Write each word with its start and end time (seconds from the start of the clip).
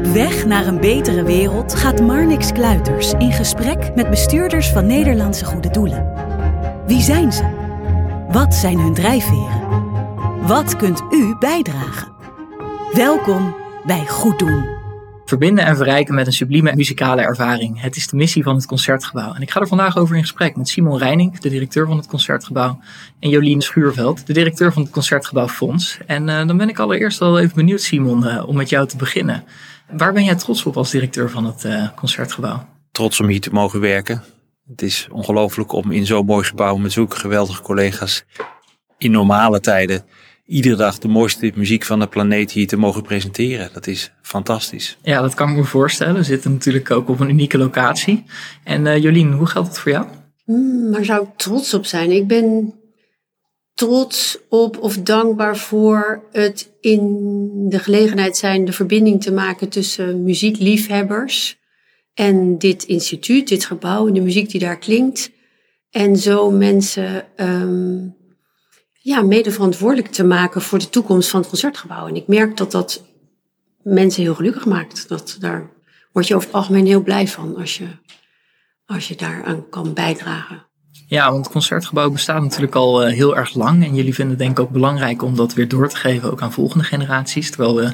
Op 0.00 0.06
weg 0.06 0.46
naar 0.46 0.66
een 0.66 0.80
betere 0.80 1.22
wereld 1.22 1.74
gaat 1.74 2.00
Marnix 2.00 2.52
Kluiters 2.52 3.12
in 3.12 3.32
gesprek 3.32 3.94
met 3.94 4.10
bestuurders 4.10 4.68
van 4.68 4.86
Nederlandse 4.86 5.44
Goede 5.44 5.70
Doelen. 5.70 6.12
Wie 6.86 7.00
zijn 7.00 7.32
ze? 7.32 7.44
Wat 8.28 8.54
zijn 8.54 8.78
hun 8.78 8.94
drijfveren? 8.94 9.62
Wat 10.46 10.76
kunt 10.76 11.02
u 11.10 11.36
bijdragen? 11.38 12.12
Welkom 12.92 13.56
bij 13.84 14.06
Goed 14.06 14.38
Doen. 14.38 14.64
Verbinden 15.24 15.64
en 15.64 15.76
verrijken 15.76 16.14
met 16.14 16.26
een 16.26 16.32
sublieme 16.32 16.72
muzikale 16.74 17.22
ervaring. 17.22 17.80
Het 17.80 17.96
is 17.96 18.06
de 18.06 18.16
missie 18.16 18.42
van 18.42 18.54
het 18.54 18.66
Concertgebouw. 18.66 19.34
En 19.34 19.42
ik 19.42 19.50
ga 19.50 19.60
er 19.60 19.68
vandaag 19.68 19.96
over 19.96 20.16
in 20.16 20.22
gesprek 20.22 20.56
met 20.56 20.68
Simon 20.68 20.98
Reining, 20.98 21.38
de 21.38 21.48
directeur 21.48 21.86
van 21.86 21.96
het 21.96 22.06
Concertgebouw. 22.06 22.80
En 23.18 23.28
Jolien 23.28 23.60
Schuurveld, 23.60 24.26
de 24.26 24.32
directeur 24.32 24.72
van 24.72 24.82
het 24.82 24.90
Concertgebouw 24.90 25.48
Fonds. 25.48 25.98
En 26.06 26.28
uh, 26.28 26.46
dan 26.46 26.56
ben 26.56 26.68
ik 26.68 26.78
allereerst 26.78 27.20
al 27.20 27.38
even 27.38 27.54
benieuwd, 27.54 27.80
Simon, 27.80 28.24
uh, 28.24 28.48
om 28.48 28.56
met 28.56 28.68
jou 28.68 28.86
te 28.86 28.96
beginnen. 28.96 29.44
Waar 29.96 30.12
ben 30.12 30.24
jij 30.24 30.34
trots 30.34 30.64
op 30.64 30.76
als 30.76 30.90
directeur 30.90 31.30
van 31.30 31.44
het 31.44 31.64
uh, 31.64 31.88
Concertgebouw? 31.96 32.66
Trots 32.92 33.20
om 33.20 33.26
hier 33.26 33.40
te 33.40 33.52
mogen 33.52 33.80
werken. 33.80 34.22
Het 34.68 34.82
is 34.82 35.08
ongelooflijk 35.10 35.72
om 35.72 35.90
in 35.90 36.06
zo'n 36.06 36.26
mooi 36.26 36.44
gebouw 36.44 36.76
met 36.76 36.92
zulke 36.92 37.16
geweldige 37.16 37.62
collega's 37.62 38.24
in 38.98 39.10
normale 39.10 39.60
tijden 39.60 40.04
iedere 40.50 40.76
dag 40.76 40.98
de 40.98 41.08
mooiste 41.08 41.52
muziek 41.54 41.84
van 41.84 41.98
de 41.98 42.06
planeet 42.06 42.50
hier 42.50 42.66
te 42.66 42.76
mogen 42.76 43.02
presenteren. 43.02 43.70
Dat 43.72 43.86
is 43.86 44.12
fantastisch. 44.22 44.98
Ja, 45.02 45.20
dat 45.20 45.34
kan 45.34 45.50
ik 45.50 45.56
me 45.56 45.64
voorstellen. 45.64 46.14
We 46.14 46.22
zitten 46.22 46.52
natuurlijk 46.52 46.90
ook 46.90 47.08
op 47.08 47.20
een 47.20 47.28
unieke 47.28 47.58
locatie. 47.58 48.24
En 48.64 48.86
uh, 48.86 48.96
Jolien, 48.96 49.32
hoe 49.32 49.46
geldt 49.46 49.68
het 49.68 49.78
voor 49.78 49.92
jou? 49.92 50.06
Mm, 50.44 50.92
waar 50.92 51.04
zou 51.04 51.22
ik 51.22 51.28
trots 51.36 51.74
op 51.74 51.86
zijn? 51.86 52.10
Ik 52.10 52.26
ben 52.26 52.74
trots 53.80 54.38
op 54.48 54.78
of 54.78 54.96
dankbaar 54.96 55.56
voor 55.56 56.28
het 56.32 56.72
in 56.80 57.68
de 57.68 57.78
gelegenheid 57.78 58.36
zijn 58.36 58.64
de 58.64 58.72
verbinding 58.72 59.22
te 59.22 59.32
maken 59.32 59.68
tussen 59.68 60.22
muziekliefhebbers 60.22 61.58
en 62.14 62.58
dit 62.58 62.84
instituut, 62.84 63.48
dit 63.48 63.64
gebouw 63.64 64.06
en 64.06 64.14
de 64.14 64.20
muziek 64.20 64.50
die 64.50 64.60
daar 64.60 64.78
klinkt. 64.78 65.30
En 65.90 66.16
zo 66.16 66.50
mensen 66.50 67.24
um, 67.36 68.16
ja, 68.92 69.22
mede 69.22 69.50
verantwoordelijk 69.50 70.08
te 70.08 70.24
maken 70.24 70.62
voor 70.62 70.78
de 70.78 70.88
toekomst 70.88 71.28
van 71.28 71.40
het 71.40 71.48
concertgebouw. 71.48 72.06
En 72.06 72.16
ik 72.16 72.26
merk 72.26 72.56
dat 72.56 72.70
dat 72.70 73.04
mensen 73.82 74.22
heel 74.22 74.34
gelukkig 74.34 74.66
maakt. 74.66 75.08
Dat, 75.08 75.36
daar 75.40 75.70
word 76.12 76.26
je 76.26 76.34
over 76.34 76.46
het 76.46 76.56
algemeen 76.56 76.86
heel 76.86 77.02
blij 77.02 77.28
van 77.28 77.56
als 77.56 77.78
je, 77.78 77.86
als 78.86 79.08
je 79.08 79.16
daaraan 79.16 79.68
kan 79.68 79.94
bijdragen. 79.94 80.69
Ja, 81.10 81.30
want 81.30 81.44
het 81.44 81.52
concertgebouw 81.52 82.10
bestaat 82.10 82.42
natuurlijk 82.42 82.74
al 82.74 83.06
uh, 83.06 83.12
heel 83.12 83.36
erg 83.36 83.54
lang. 83.54 83.84
En 83.84 83.94
jullie 83.94 84.14
vinden 84.14 84.34
het 84.34 84.44
denk 84.44 84.58
ik 84.58 84.64
ook 84.64 84.70
belangrijk 84.70 85.22
om 85.22 85.36
dat 85.36 85.54
weer 85.54 85.68
door 85.68 85.88
te 85.88 85.96
geven, 85.96 86.30
ook 86.30 86.42
aan 86.42 86.52
volgende 86.52 86.84
generaties. 86.84 87.50
Terwijl 87.50 87.76
we 87.76 87.92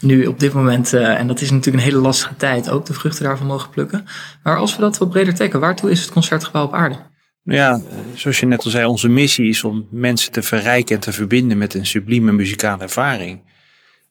nu 0.00 0.26
op 0.26 0.40
dit 0.40 0.52
moment, 0.52 0.92
uh, 0.94 1.18
en 1.18 1.26
dat 1.26 1.40
is 1.40 1.50
natuurlijk 1.50 1.84
een 1.84 1.90
hele 1.90 2.02
lastige 2.02 2.36
tijd, 2.36 2.70
ook 2.70 2.86
de 2.86 2.94
vruchten 2.94 3.24
daarvan 3.24 3.46
mogen 3.46 3.70
plukken. 3.70 4.04
Maar 4.42 4.56
als 4.56 4.74
we 4.74 4.80
dat 4.80 4.98
wat 4.98 5.10
breder 5.10 5.34
trekken, 5.34 5.60
waartoe 5.60 5.90
is 5.90 6.00
het 6.00 6.10
concertgebouw 6.10 6.64
op 6.64 6.74
aarde? 6.74 6.96
Nou 7.42 7.58
ja, 7.58 7.80
zoals 8.14 8.40
je 8.40 8.46
net 8.46 8.64
al 8.64 8.70
zei, 8.70 8.86
onze 8.86 9.08
missie 9.08 9.48
is 9.48 9.64
om 9.64 9.86
mensen 9.90 10.32
te 10.32 10.42
verrijken 10.42 10.94
en 10.94 11.00
te 11.00 11.12
verbinden 11.12 11.58
met 11.58 11.74
een 11.74 11.86
sublieme 11.86 12.32
muzikale 12.32 12.82
ervaring. 12.82 13.40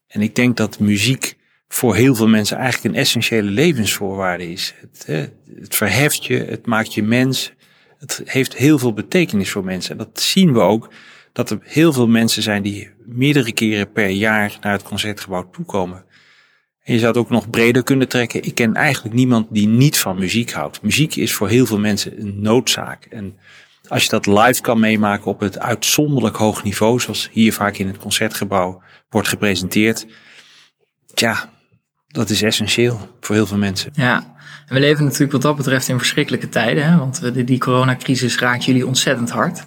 En 0.08 0.22
ik 0.22 0.36
denk 0.36 0.58
dat 0.58 0.80
muziek 0.80 1.38
voor 1.68 1.96
heel 1.96 2.16
veel 2.16 2.28
mensen 2.28 2.58
eigenlijk 2.58 2.94
een 2.94 3.02
essentiële 3.02 3.50
levensvoorwaarde 3.50 4.52
is. 4.52 4.74
Het, 4.82 5.32
het 5.60 5.76
verheft 5.76 6.26
je, 6.26 6.38
het 6.38 6.66
maakt 6.66 6.94
je 6.94 7.04
mens. 7.04 7.56
Het 8.00 8.22
heeft 8.26 8.56
heel 8.56 8.80
veel 8.80 8.94
betekenis 8.94 9.52
voor 9.52 9.64
mensen. 9.64 9.92
En 9.92 9.98
dat 9.98 10.20
zien 10.22 10.54
we 10.54 10.60
ook, 10.60 10.90
dat 11.34 11.50
er 11.50 11.60
heel 11.64 11.94
veel 11.94 12.08
mensen 12.08 12.44
zijn 12.44 12.64
die 12.64 12.90
meerdere 13.06 13.54
keren 13.54 13.92
per 13.92 14.10
jaar 14.10 14.58
naar 14.62 14.72
het 14.72 14.84
concertgebouw 14.84 15.50
toekomen. 15.50 16.06
En 16.84 16.94
je 16.94 17.00
zou 17.00 17.12
het 17.12 17.22
ook 17.22 17.30
nog 17.30 17.50
breder 17.50 17.84
kunnen 17.84 18.08
trekken. 18.08 18.44
Ik 18.44 18.56
ken 18.56 18.74
eigenlijk 18.76 19.16
niemand 19.16 19.48
die 19.50 19.68
niet 19.68 20.00
van 20.00 20.20
muziek 20.20 20.52
houdt. 20.52 20.82
Muziek 20.82 21.16
is 21.16 21.34
voor 21.34 21.50
heel 21.50 21.66
veel 21.66 21.80
mensen 21.80 22.22
een 22.22 22.42
noodzaak. 22.42 23.06
En 23.06 23.38
als 23.88 24.04
je 24.04 24.10
dat 24.10 24.26
live 24.26 24.62
kan 24.62 24.80
meemaken 24.80 25.26
op 25.26 25.40
het 25.40 25.60
uitzonderlijk 25.60 26.36
hoog 26.36 26.64
niveau, 26.64 27.00
zoals 27.00 27.30
hier 27.32 27.54
vaak 27.54 27.78
in 27.78 27.88
het 27.88 27.98
concertgebouw 27.98 28.82
wordt 29.10 29.28
gepresenteerd, 29.28 30.08
tja, 31.14 31.50
dat 32.08 32.30
is 32.30 32.42
essentieel 32.42 33.16
voor 33.20 33.36
heel 33.36 33.48
veel 33.48 33.58
mensen. 33.58 33.92
Ja, 33.94 34.36
we 34.68 34.80
leven 34.80 35.04
natuurlijk 35.04 35.32
wat 35.32 35.42
dat 35.42 35.56
betreft 35.56 35.88
in 35.88 35.98
verschrikkelijke 35.98 36.50
tijden, 36.50 36.92
hè? 36.92 36.98
want 36.98 37.32
die 37.48 37.60
coronacrisis 37.60 38.40
raakt 38.40 38.66
jullie 38.66 38.88
ontzettend 38.88 39.30
hard. 39.30 39.66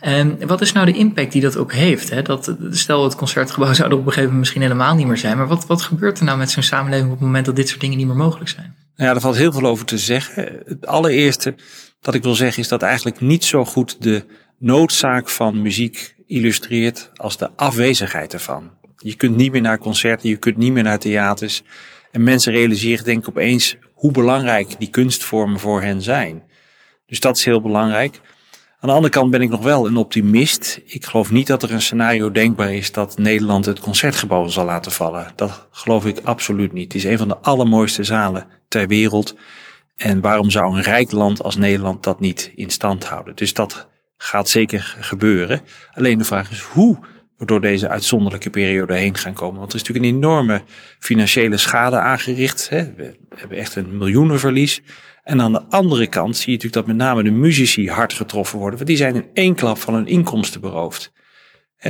En 0.00 0.46
wat 0.46 0.60
is 0.60 0.72
nou 0.72 0.86
de 0.86 0.98
impact 0.98 1.32
die 1.32 1.40
dat 1.40 1.56
ook 1.56 1.72
heeft? 1.72 2.10
Hè? 2.10 2.22
Dat, 2.22 2.56
stel, 2.70 3.04
het 3.04 3.14
concertgebouw 3.14 3.72
zou 3.72 3.88
er 3.88 3.94
op 3.94 3.98
een 3.98 4.04
gegeven 4.04 4.22
moment 4.22 4.38
misschien 4.38 4.62
helemaal 4.62 4.94
niet 4.94 5.06
meer 5.06 5.16
zijn. 5.16 5.36
Maar 5.36 5.46
wat, 5.46 5.66
wat 5.66 5.82
gebeurt 5.82 6.18
er 6.18 6.24
nou 6.24 6.38
met 6.38 6.50
zo'n 6.50 6.62
samenleving 6.62 7.10
op 7.10 7.16
het 7.16 7.26
moment 7.26 7.46
dat 7.46 7.56
dit 7.56 7.68
soort 7.68 7.80
dingen 7.80 7.96
niet 7.96 8.06
meer 8.06 8.16
mogelijk 8.16 8.50
zijn? 8.50 8.74
Ja, 8.96 9.14
er 9.14 9.20
valt 9.20 9.36
heel 9.36 9.52
veel 9.52 9.66
over 9.66 9.84
te 9.84 9.98
zeggen. 9.98 10.62
Het 10.66 10.86
allereerste 10.86 11.54
dat 12.00 12.14
ik 12.14 12.22
wil 12.22 12.34
zeggen 12.34 12.62
is 12.62 12.68
dat 12.68 12.82
eigenlijk 12.82 13.20
niet 13.20 13.44
zo 13.44 13.64
goed 13.64 14.02
de 14.02 14.24
noodzaak 14.58 15.28
van 15.28 15.62
muziek 15.62 16.14
illustreert 16.26 17.10
als 17.14 17.36
de 17.36 17.50
afwezigheid 17.56 18.32
ervan. 18.32 18.70
Je 18.96 19.14
kunt 19.14 19.36
niet 19.36 19.52
meer 19.52 19.60
naar 19.60 19.78
concerten, 19.78 20.28
je 20.28 20.36
kunt 20.36 20.56
niet 20.56 20.72
meer 20.72 20.82
naar 20.82 20.98
theaters. 20.98 21.62
En 22.16 22.22
mensen 22.22 22.52
realiseren 22.52 23.04
denk 23.04 23.18
ik 23.18 23.28
opeens 23.28 23.76
hoe 23.94 24.12
belangrijk 24.12 24.78
die 24.78 24.90
kunstvormen 24.90 25.60
voor 25.60 25.82
hen 25.82 26.02
zijn. 26.02 26.42
Dus 27.06 27.20
dat 27.20 27.36
is 27.36 27.44
heel 27.44 27.60
belangrijk. 27.60 28.20
Aan 28.80 28.88
de 28.88 28.94
andere 28.94 29.12
kant 29.12 29.30
ben 29.30 29.40
ik 29.40 29.48
nog 29.48 29.62
wel 29.62 29.86
een 29.86 29.96
optimist. 29.96 30.80
Ik 30.84 31.04
geloof 31.04 31.30
niet 31.30 31.46
dat 31.46 31.62
er 31.62 31.72
een 31.72 31.82
scenario 31.82 32.30
denkbaar 32.30 32.74
is 32.74 32.92
dat 32.92 33.18
Nederland 33.18 33.64
het 33.66 33.80
concertgebouw 33.80 34.46
zal 34.46 34.64
laten 34.64 34.92
vallen. 34.92 35.32
Dat 35.34 35.68
geloof 35.70 36.06
ik 36.06 36.20
absoluut 36.22 36.72
niet. 36.72 36.92
Het 36.92 37.04
is 37.04 37.10
een 37.10 37.18
van 37.18 37.28
de 37.28 37.38
allermooiste 37.38 38.04
zalen 38.04 38.46
ter 38.68 38.86
wereld. 38.86 39.36
En 39.96 40.20
waarom 40.20 40.50
zou 40.50 40.76
een 40.76 40.82
rijk 40.82 41.10
land 41.10 41.42
als 41.42 41.56
Nederland 41.56 42.02
dat 42.02 42.20
niet 42.20 42.52
in 42.54 42.70
stand 42.70 43.04
houden? 43.04 43.36
Dus 43.36 43.52
dat 43.52 43.88
gaat 44.16 44.48
zeker 44.48 44.96
gebeuren. 45.00 45.60
Alleen 45.92 46.18
de 46.18 46.24
vraag 46.24 46.50
is 46.50 46.60
hoe 46.60 46.98
door 47.38 47.60
deze 47.60 47.88
uitzonderlijke 47.88 48.50
periode 48.50 48.94
heen 48.94 49.16
gaan 49.16 49.32
komen. 49.32 49.58
Want 49.58 49.72
er 49.72 49.78
is 49.78 49.82
natuurlijk 49.82 50.14
een 50.14 50.16
enorme 50.20 50.62
financiële 50.98 51.56
schade 51.56 51.98
aangericht. 51.98 52.68
We 52.68 53.16
hebben 53.34 53.58
echt 53.58 53.76
een 53.76 53.96
miljoenenverlies. 53.98 54.82
En 55.22 55.40
aan 55.40 55.52
de 55.52 55.62
andere 55.68 56.06
kant 56.06 56.36
zie 56.36 56.46
je 56.46 56.52
natuurlijk 56.52 56.86
dat 56.86 56.96
met 56.96 57.06
name 57.06 57.22
de 57.22 57.30
muzici 57.30 57.90
hard 57.90 58.12
getroffen 58.12 58.58
worden. 58.58 58.76
Want 58.76 58.88
die 58.88 58.98
zijn 58.98 59.14
in 59.14 59.26
één 59.32 59.54
klap 59.54 59.78
van 59.78 59.94
hun 59.94 60.06
inkomsten 60.06 60.60
beroofd. 60.60 61.12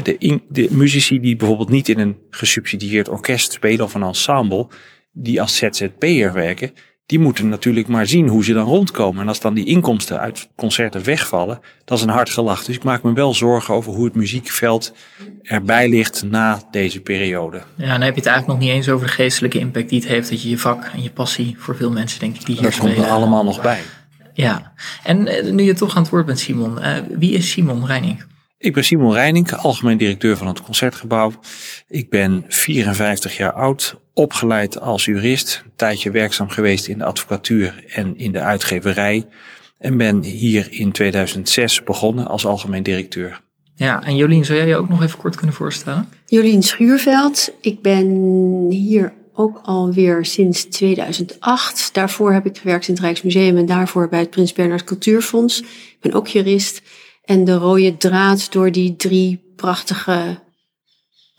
De, 0.02 0.40
de 0.48 0.68
muzici 0.70 1.20
die 1.20 1.36
bijvoorbeeld 1.36 1.68
niet 1.68 1.88
in 1.88 1.98
een 1.98 2.16
gesubsidieerd 2.30 3.08
orkest 3.08 3.52
spelen 3.52 3.84
of 3.84 3.94
een 3.94 4.02
ensemble, 4.02 4.68
die 5.12 5.40
als 5.40 5.56
ZZP'er 5.56 6.32
werken, 6.32 6.72
die 7.06 7.18
moeten 7.18 7.48
natuurlijk 7.48 7.88
maar 7.88 8.06
zien 8.06 8.28
hoe 8.28 8.44
ze 8.44 8.52
dan 8.52 8.64
rondkomen. 8.64 9.22
En 9.22 9.28
als 9.28 9.40
dan 9.40 9.54
die 9.54 9.64
inkomsten 9.64 10.20
uit 10.20 10.48
concerten 10.56 11.04
wegvallen, 11.04 11.60
dat 11.84 11.98
is 11.98 12.04
een 12.04 12.10
hard 12.10 12.30
gelach. 12.30 12.64
Dus 12.64 12.76
ik 12.76 12.84
maak 12.84 13.02
me 13.02 13.12
wel 13.12 13.34
zorgen 13.34 13.74
over 13.74 13.92
hoe 13.92 14.04
het 14.04 14.14
muziekveld 14.14 14.92
erbij 15.42 15.88
ligt 15.88 16.22
na 16.22 16.62
deze 16.70 17.00
periode. 17.00 17.62
Ja, 17.74 17.86
dan 17.86 18.00
heb 18.00 18.14
je 18.14 18.20
het 18.20 18.28
eigenlijk 18.28 18.46
nog 18.46 18.58
niet 18.58 18.76
eens 18.76 18.88
over 18.88 19.06
de 19.06 19.12
geestelijke 19.12 19.58
impact 19.58 19.88
die 19.88 20.00
het 20.00 20.08
heeft 20.08 20.30
dat 20.30 20.42
je 20.42 20.48
je 20.48 20.58
vak 20.58 20.84
en 20.94 21.02
je 21.02 21.10
passie 21.10 21.54
voor 21.58 21.76
veel 21.76 21.90
mensen, 21.90 22.20
denk 22.20 22.34
ik, 22.36 22.46
die 22.46 22.54
hier 22.54 22.64
dat 22.64 22.78
komt 22.78 22.96
er 22.96 23.06
allemaal 23.06 23.44
nog 23.44 23.62
bij. 23.62 23.80
Ja, 24.32 24.72
en 25.02 25.26
eh, 25.26 25.52
nu 25.52 25.62
je 25.62 25.74
toch 25.74 25.96
aan 25.96 26.02
het 26.02 26.10
woord 26.10 26.26
bent, 26.26 26.38
Simon, 26.38 26.78
uh, 26.78 26.96
wie 27.18 27.32
is 27.32 27.50
Simon 27.50 27.86
Reining? 27.86 28.24
Ik 28.58 28.74
ben 28.74 28.84
Simon 28.84 29.12
Reining, 29.12 29.52
algemeen 29.52 29.96
directeur 29.96 30.36
van 30.36 30.46
het 30.46 30.62
Concertgebouw. 30.62 31.32
Ik 31.88 32.10
ben 32.10 32.44
54 32.48 33.36
jaar 33.36 33.52
oud, 33.52 34.00
opgeleid 34.14 34.80
als 34.80 35.04
jurist, 35.04 35.62
een 35.64 35.72
tijdje 35.76 36.10
werkzaam 36.10 36.48
geweest 36.48 36.86
in 36.86 36.98
de 36.98 37.04
advocatuur 37.04 37.84
en 37.88 38.18
in 38.18 38.32
de 38.32 38.40
uitgeverij. 38.40 39.26
En 39.78 39.96
ben 39.96 40.22
hier 40.22 40.68
in 40.70 40.92
2006 40.92 41.82
begonnen 41.82 42.26
als 42.26 42.46
algemeen 42.46 42.82
directeur. 42.82 43.40
Ja, 43.74 44.02
en 44.02 44.16
Jolien, 44.16 44.44
zou 44.44 44.58
jij 44.58 44.68
je 44.68 44.76
ook 44.76 44.88
nog 44.88 45.02
even 45.02 45.18
kort 45.18 45.36
kunnen 45.36 45.54
voorstellen? 45.54 46.08
Jolien 46.26 46.62
Schuurveld. 46.62 47.52
Ik 47.60 47.82
ben 47.82 48.06
hier 48.70 49.12
ook 49.32 49.60
alweer 49.62 50.24
sinds 50.24 50.64
2008. 50.64 51.94
Daarvoor 51.94 52.32
heb 52.32 52.46
ik 52.46 52.58
gewerkt 52.58 52.88
in 52.88 52.94
het 52.94 53.02
Rijksmuseum 53.02 53.56
en 53.56 53.66
daarvoor 53.66 54.08
bij 54.08 54.20
het 54.20 54.30
Prins 54.30 54.52
Bernhard 54.52 54.84
Cultuurfonds. 54.84 55.60
Ik 55.60 55.96
ben 56.00 56.12
ook 56.12 56.26
jurist. 56.26 56.82
En 57.26 57.44
de 57.44 57.54
rode 57.54 57.96
draad 57.96 58.52
door 58.52 58.72
die 58.72 58.96
drie 58.96 59.52
prachtige 59.56 60.38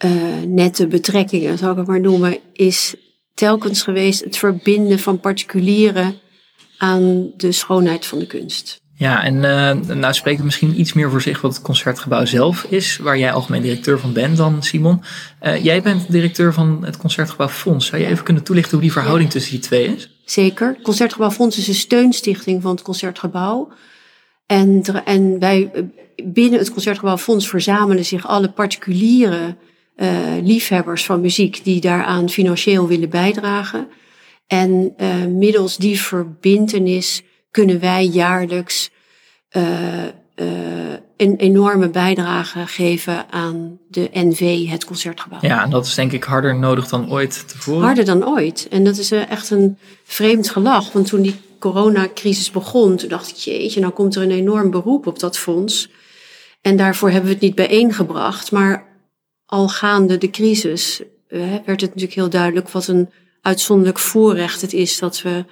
uh, 0.05 0.11
nette 0.47 0.87
betrekkingen, 0.87 1.57
zal 1.57 1.71
ik 1.71 1.77
het 1.77 1.87
maar 1.87 1.99
noemen, 1.99 2.37
is 2.53 2.95
telkens 3.33 3.81
geweest 3.81 4.23
het 4.23 4.37
verbinden 4.37 4.99
van 4.99 5.19
particulieren 5.19 6.15
aan 6.77 7.31
de 7.37 7.51
schoonheid 7.51 8.05
van 8.05 8.19
de 8.19 8.27
kunst. 8.27 8.81
Ja, 8.95 9.23
en 9.23 9.35
uh, 9.35 9.95
nou 9.95 10.13
spreekt 10.13 10.37
het 10.37 10.45
misschien 10.45 10.79
iets 10.79 10.93
meer 10.93 11.09
voor 11.09 11.21
zich 11.21 11.41
wat 11.41 11.53
het 11.53 11.63
concertgebouw 11.63 12.25
zelf 12.25 12.63
is, 12.63 12.97
waar 12.97 13.17
jij 13.17 13.31
algemeen 13.31 13.61
directeur 13.61 13.99
van 13.99 14.13
bent 14.13 14.37
dan, 14.37 14.63
Simon. 14.63 15.01
Uh, 15.41 15.63
jij 15.63 15.81
bent 15.81 16.11
directeur 16.11 16.53
van 16.53 16.85
het 16.85 16.97
Concertgebouw 16.97 17.49
Fonds. 17.49 17.85
Zou 17.85 18.01
je 18.01 18.07
even 18.07 18.23
kunnen 18.23 18.43
toelichten 18.43 18.73
hoe 18.73 18.81
die 18.81 18.91
verhouding 18.91 19.29
tussen 19.29 19.51
die 19.51 19.59
twee 19.59 19.95
is? 19.95 20.09
Zeker. 20.25 20.77
Concertgebouw 20.83 21.31
Fonds 21.31 21.57
is 21.57 21.67
een 21.67 21.73
steunstichting 21.73 22.61
van 22.61 22.71
het 22.71 22.81
Concertgebouw. 22.81 23.71
En, 24.47 24.83
en 25.05 25.39
wij 25.39 25.71
binnen 26.23 26.59
het 26.59 26.71
Concertgebouw 26.71 27.17
Fonds 27.17 27.49
verzamelen 27.49 28.05
zich 28.05 28.27
alle 28.27 28.51
particuliere 28.51 29.55
liefhebbers 30.41 31.05
van 31.05 31.21
muziek 31.21 31.63
die 31.63 31.81
daaraan 31.81 32.29
financieel 32.29 32.87
willen 32.87 33.09
bijdragen. 33.09 33.87
En 34.47 34.95
middels 35.37 35.77
die 35.77 36.01
verbintenis 36.01 37.23
kunnen 37.51 37.79
wij 37.79 38.05
jaarlijks 38.05 38.89
een 41.17 41.35
enorme 41.37 41.89
bijdrage 41.89 42.67
geven 42.67 43.31
aan 43.31 43.79
de 43.89 44.09
NV, 44.13 44.67
het 44.67 44.85
concertgebouw. 44.85 45.39
Ja, 45.41 45.63
en 45.63 45.69
dat 45.69 45.85
is 45.85 45.95
denk 45.95 46.11
ik 46.11 46.23
harder 46.23 46.55
nodig 46.55 46.87
dan 46.87 47.11
ooit 47.11 47.47
tevoren. 47.47 47.81
Harder 47.81 48.05
dan 48.05 48.27
ooit. 48.27 48.67
En 48.69 48.83
dat 48.83 48.97
is 48.97 49.11
echt 49.11 49.49
een 49.49 49.77
vreemd 50.03 50.49
gelach. 50.49 50.91
Want 50.91 51.07
toen 51.07 51.21
die 51.21 51.35
coronacrisis 51.59 52.51
begon, 52.51 52.95
toen 52.95 53.09
dacht 53.09 53.29
ik, 53.29 53.35
jeetje, 53.35 53.79
nou 53.79 53.93
komt 53.93 54.15
er 54.15 54.21
een 54.21 54.31
enorm 54.31 54.71
beroep 54.71 55.07
op 55.07 55.19
dat 55.19 55.37
fonds. 55.37 55.89
En 56.61 56.77
daarvoor 56.77 57.09
hebben 57.09 57.27
we 57.27 57.33
het 57.33 57.43
niet 57.43 57.55
bijeengebracht. 57.55 58.51
Maar 58.51 58.87
al 59.45 59.69
gaande 59.69 60.17
de 60.17 60.29
crisis 60.29 61.01
eh, 61.27 61.39
werd 61.39 61.81
het 61.81 61.89
natuurlijk 61.89 62.13
heel 62.13 62.29
duidelijk 62.29 62.69
wat 62.69 62.87
een 62.87 63.09
uitzonderlijk 63.41 63.99
voorrecht 63.99 64.61
het 64.61 64.73
is 64.73 64.99
dat 64.99 65.21
we 65.21 65.45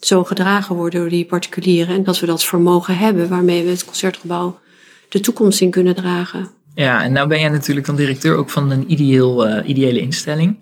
zo 0.00 0.24
gedragen 0.24 0.76
worden 0.76 1.00
door 1.00 1.08
die 1.08 1.24
particulieren. 1.24 1.94
En 1.94 2.04
dat 2.04 2.20
we 2.20 2.26
dat 2.26 2.44
vermogen 2.44 2.98
hebben 2.98 3.28
waarmee 3.28 3.64
we 3.64 3.70
het 3.70 3.84
concertgebouw 3.84 4.58
de 5.08 5.20
toekomst 5.20 5.60
in 5.60 5.70
kunnen 5.70 5.94
dragen. 5.94 6.50
Ja, 6.74 7.02
en 7.02 7.12
nou 7.12 7.28
ben 7.28 7.40
jij 7.40 7.48
natuurlijk 7.48 7.86
dan 7.86 7.96
directeur 7.96 8.36
ook 8.36 8.50
van 8.50 8.70
een 8.70 8.92
ideeel, 8.92 9.48
uh, 9.48 9.68
ideële 9.68 10.00
instelling. 10.00 10.58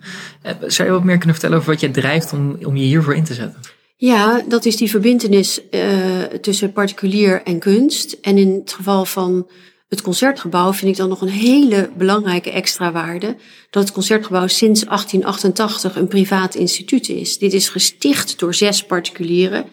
Uh, 0.47 0.53
zou 0.67 0.89
je 0.89 0.95
wat 0.95 1.05
meer 1.05 1.17
kunnen 1.17 1.35
vertellen 1.35 1.59
over 1.59 1.71
wat 1.71 1.81
jij 1.81 1.91
drijft 1.91 2.33
om, 2.33 2.57
om 2.65 2.77
je 2.77 2.85
hiervoor 2.85 3.15
in 3.15 3.25
te 3.25 3.35
zetten? 3.35 3.61
Ja, 4.05 4.43
dat 4.49 4.65
is 4.65 4.77
die 4.77 4.91
verbindenis 4.91 5.61
uh, 5.71 6.23
tussen 6.23 6.73
particulier 6.73 7.43
en 7.43 7.59
kunst. 7.59 8.19
En 8.21 8.39
in 8.39 8.55
het 8.61 8.73
geval 8.73 9.05
van 9.05 9.49
het 9.89 10.03
concertgebouw 10.03 10.73
vind 10.73 10.91
ik 10.91 10.97
dan 10.97 11.09
nog 11.09 11.21
een 11.21 11.29
hele 11.29 11.91
belangrijke 11.97 12.51
extra 12.51 12.93
waarde. 12.93 13.37
Dat 13.71 13.83
het 13.83 13.93
concertgebouw 13.93 14.47
sinds 14.47 14.85
1888 14.85 15.97
een 15.97 16.09
privaat 16.09 16.55
instituut 16.55 17.09
is. 17.09 17.39
Dit 17.39 17.53
is 17.53 17.69
gesticht 17.69 18.39
door 18.39 18.55
zes 18.55 18.85
particulieren 18.85 19.65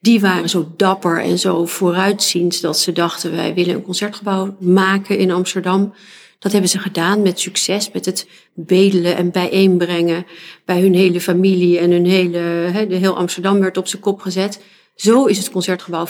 die 0.00 0.20
waren 0.20 0.48
zo 0.48 0.72
dapper 0.76 1.22
en 1.22 1.38
zo 1.38 1.66
vooruitziend 1.66 2.60
dat 2.60 2.78
ze 2.78 2.92
dachten 2.92 3.32
wij 3.32 3.54
willen 3.54 3.74
een 3.74 3.82
concertgebouw 3.82 4.56
maken 4.60 5.18
in 5.18 5.30
Amsterdam. 5.30 5.94
Dat 6.38 6.52
hebben 6.52 6.70
ze 6.70 6.78
gedaan 6.78 7.22
met 7.22 7.40
succes, 7.40 7.90
met 7.92 8.04
het 8.04 8.28
bedelen 8.54 9.16
en 9.16 9.30
bijeenbrengen 9.30 10.26
bij 10.64 10.80
hun 10.80 10.94
hele 10.94 11.20
familie 11.20 11.78
en 11.78 11.90
hun 11.90 12.06
hele, 12.06 12.38
he, 12.38 12.86
de 12.86 12.94
heel 12.94 13.16
Amsterdam 13.16 13.60
werd 13.60 13.76
op 13.76 13.86
zijn 13.86 14.02
kop 14.02 14.20
gezet. 14.20 14.60
Zo 14.94 15.24
is 15.24 15.38
het 15.38 15.50
concertgebouw, 15.50 16.06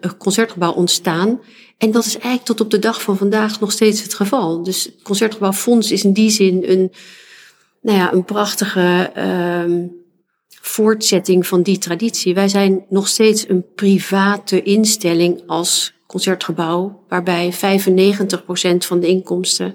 eh, 0.00 0.10
concertgebouw 0.18 0.72
ontstaan. 0.72 1.40
En 1.78 1.90
dat 1.90 2.04
is 2.04 2.12
eigenlijk 2.12 2.44
tot 2.44 2.60
op 2.60 2.70
de 2.70 2.78
dag 2.78 3.02
van 3.02 3.16
vandaag 3.16 3.60
nog 3.60 3.72
steeds 3.72 4.02
het 4.02 4.14
geval. 4.14 4.62
Dus 4.62 4.84
het 4.84 5.02
Concertgebouwfonds 5.02 5.90
is 5.90 6.04
in 6.04 6.12
die 6.12 6.30
zin 6.30 6.62
een, 6.66 6.92
nou 7.80 7.98
ja, 7.98 8.12
een 8.12 8.24
prachtige, 8.24 9.12
uh, 9.16 9.88
voortzetting 10.60 11.46
van 11.46 11.62
die 11.62 11.78
traditie. 11.78 12.34
Wij 12.34 12.48
zijn 12.48 12.84
nog 12.88 13.08
steeds 13.08 13.48
een 13.48 13.64
private 13.74 14.62
instelling 14.62 15.42
als 15.46 15.92
concertgebouw, 16.10 17.04
waarbij 17.08 17.52
95% 17.52 17.56
van 18.78 19.00
de 19.00 19.06
inkomsten 19.06 19.74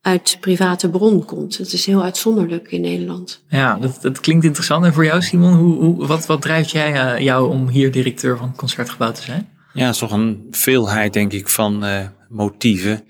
uit 0.00 0.36
private 0.40 0.90
bron 0.90 1.24
komt. 1.24 1.58
Het 1.58 1.72
is 1.72 1.86
heel 1.86 2.02
uitzonderlijk 2.02 2.70
in 2.70 2.80
Nederland. 2.80 3.44
Ja, 3.48 3.78
dat, 3.78 3.98
dat 4.02 4.20
klinkt 4.20 4.44
interessant. 4.44 4.84
En 4.84 4.92
voor 4.92 5.04
jou, 5.04 5.22
Simon, 5.22 5.54
hoe, 5.54 5.74
hoe, 5.74 6.06
wat, 6.06 6.26
wat 6.26 6.42
drijft 6.42 6.70
jij 6.70 6.92
uh, 6.92 7.24
jou 7.24 7.50
om 7.50 7.68
hier 7.68 7.90
directeur 7.90 8.36
van 8.36 8.48
het 8.48 8.56
concertgebouw 8.56 9.12
te 9.12 9.22
zijn? 9.22 9.48
Ja, 9.72 9.84
het 9.84 9.94
is 9.94 10.00
toch 10.00 10.12
een 10.12 10.46
veelheid, 10.50 11.12
denk 11.12 11.32
ik, 11.32 11.48
van 11.48 11.84
uh, 11.84 12.06
motieven. 12.28 13.04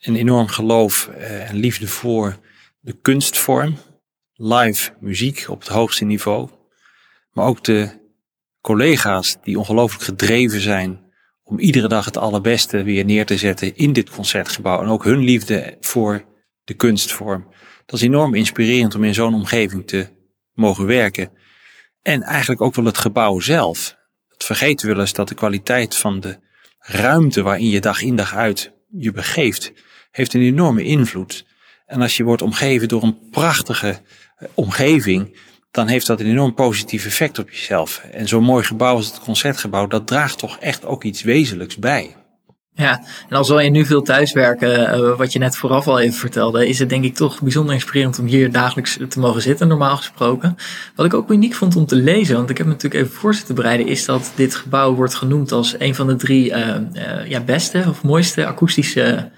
Een 0.00 0.16
enorm 0.16 0.48
geloof 0.48 1.10
uh, 1.18 1.50
en 1.50 1.56
liefde 1.56 1.86
voor 1.86 2.36
de 2.80 2.92
kunstvorm 3.02 3.76
live 4.34 4.90
muziek 5.00 5.44
op 5.48 5.60
het 5.60 5.68
hoogste 5.68 6.04
niveau. 6.04 6.48
Maar 7.32 7.46
ook 7.46 7.64
de 7.64 7.90
collega's 8.60 9.36
die 9.42 9.58
ongelooflijk 9.58 10.04
gedreven 10.04 10.60
zijn 10.60 11.06
om 11.48 11.58
iedere 11.58 11.88
dag 11.88 12.04
het 12.04 12.16
allerbeste 12.16 12.82
weer 12.82 13.04
neer 13.04 13.26
te 13.26 13.36
zetten 13.36 13.76
in 13.76 13.92
dit 13.92 14.10
concertgebouw. 14.10 14.82
En 14.82 14.88
ook 14.88 15.04
hun 15.04 15.18
liefde 15.18 15.76
voor 15.80 16.24
de 16.64 16.74
kunstvorm. 16.74 17.46
Dat 17.86 18.00
is 18.00 18.06
enorm 18.06 18.34
inspirerend 18.34 18.94
om 18.94 19.04
in 19.04 19.14
zo'n 19.14 19.34
omgeving 19.34 19.86
te 19.86 20.08
mogen 20.52 20.86
werken. 20.86 21.30
En 22.02 22.22
eigenlijk 22.22 22.60
ook 22.60 22.74
wel 22.74 22.84
het 22.84 22.98
gebouw 22.98 23.40
zelf. 23.40 23.96
Het 24.28 24.44
vergeten 24.44 24.86
we 24.86 24.92
wel 24.92 25.00
eens 25.00 25.12
dat 25.12 25.28
de 25.28 25.34
kwaliteit 25.34 25.96
van 25.96 26.20
de 26.20 26.38
ruimte 26.78 27.42
waarin 27.42 27.68
je 27.68 27.80
dag 27.80 28.02
in 28.02 28.16
dag 28.16 28.34
uit 28.34 28.72
je 28.88 29.12
begeeft, 29.12 29.72
heeft 30.10 30.34
een 30.34 30.40
enorme 30.42 30.82
invloed. 30.82 31.46
En 31.86 32.00
als 32.02 32.16
je 32.16 32.24
wordt 32.24 32.42
omgeven 32.42 32.88
door 32.88 33.02
een 33.02 33.28
prachtige 33.30 34.00
omgeving, 34.54 35.36
dan 35.70 35.86
heeft 35.86 36.06
dat 36.06 36.20
een 36.20 36.26
enorm 36.26 36.54
positief 36.54 37.06
effect 37.06 37.38
op 37.38 37.50
jezelf. 37.50 38.02
En 38.12 38.28
zo'n 38.28 38.44
mooi 38.44 38.64
gebouw 38.64 38.94
als 38.94 39.06
het 39.06 39.20
concertgebouw, 39.20 39.86
dat 39.86 40.06
draagt 40.06 40.38
toch 40.38 40.58
echt 40.58 40.84
ook 40.84 41.04
iets 41.04 41.22
wezenlijks 41.22 41.76
bij. 41.76 42.16
Ja, 42.78 43.02
en 43.28 43.36
al 43.36 43.44
zal 43.44 43.60
je 43.60 43.70
nu 43.70 43.84
veel 43.84 44.02
thuiswerken, 44.02 44.98
uh, 44.98 45.16
wat 45.16 45.32
je 45.32 45.38
net 45.38 45.56
vooraf 45.56 45.88
al 45.88 46.00
even 46.00 46.18
vertelde, 46.18 46.68
is 46.68 46.78
het 46.78 46.88
denk 46.88 47.04
ik 47.04 47.14
toch 47.14 47.42
bijzonder 47.42 47.74
inspirerend 47.74 48.18
om 48.18 48.26
hier 48.26 48.52
dagelijks 48.52 48.98
te 49.08 49.18
mogen 49.20 49.42
zitten, 49.42 49.68
normaal 49.68 49.96
gesproken. 49.96 50.56
Wat 50.94 51.06
ik 51.06 51.14
ook 51.14 51.30
uniek 51.30 51.54
vond 51.54 51.76
om 51.76 51.86
te 51.86 51.96
lezen, 51.96 52.36
want 52.36 52.50
ik 52.50 52.58
heb 52.58 52.66
natuurlijk 52.66 53.04
even 53.04 53.16
voor 53.16 53.34
zitten 53.34 53.54
bereiden, 53.54 53.86
is 53.86 54.04
dat 54.04 54.32
dit 54.34 54.54
gebouw 54.54 54.94
wordt 54.94 55.14
genoemd 55.14 55.52
als 55.52 55.74
een 55.78 55.94
van 55.94 56.06
de 56.06 56.16
drie 56.16 56.50
uh, 56.50 56.56
uh, 56.66 57.26
ja, 57.26 57.40
beste 57.40 57.84
of 57.88 58.02
mooiste 58.02 58.46
akoestische 58.46 59.30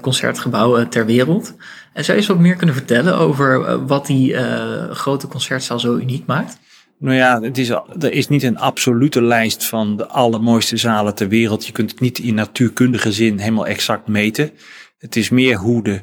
concertgebouwen 0.00 0.88
ter 0.88 1.06
wereld. 1.06 1.54
En 1.94 2.04
zou 2.04 2.16
je 2.16 2.22
eens 2.22 2.32
wat 2.32 2.42
meer 2.42 2.56
kunnen 2.56 2.74
vertellen 2.74 3.16
over 3.18 3.64
eh, 3.64 3.78
wat 3.86 4.06
die 4.06 4.32
uh, 4.32 4.90
grote 4.90 5.28
concertzaal 5.28 5.80
zo 5.80 5.96
uniek 5.96 6.26
maakt? 6.26 6.58
Nou 6.98 7.16
ja, 7.16 7.40
het 7.40 7.58
is, 7.58 7.68
er 7.68 8.12
is 8.12 8.28
niet 8.28 8.42
een 8.42 8.58
absolute 8.58 9.22
lijst 9.22 9.64
van 9.64 9.96
de 9.96 10.06
allermooiste 10.06 10.76
zalen 10.76 11.14
ter 11.14 11.28
wereld. 11.28 11.66
Je 11.66 11.72
kunt 11.72 11.90
het 11.90 12.00
niet 12.00 12.18
in 12.18 12.34
natuurkundige 12.34 13.12
zin 13.12 13.38
helemaal 13.38 13.66
exact 13.66 14.08
meten. 14.08 14.50
Het 14.98 15.16
is 15.16 15.30
meer 15.30 15.56
hoe 15.56 15.82
de 15.82 16.00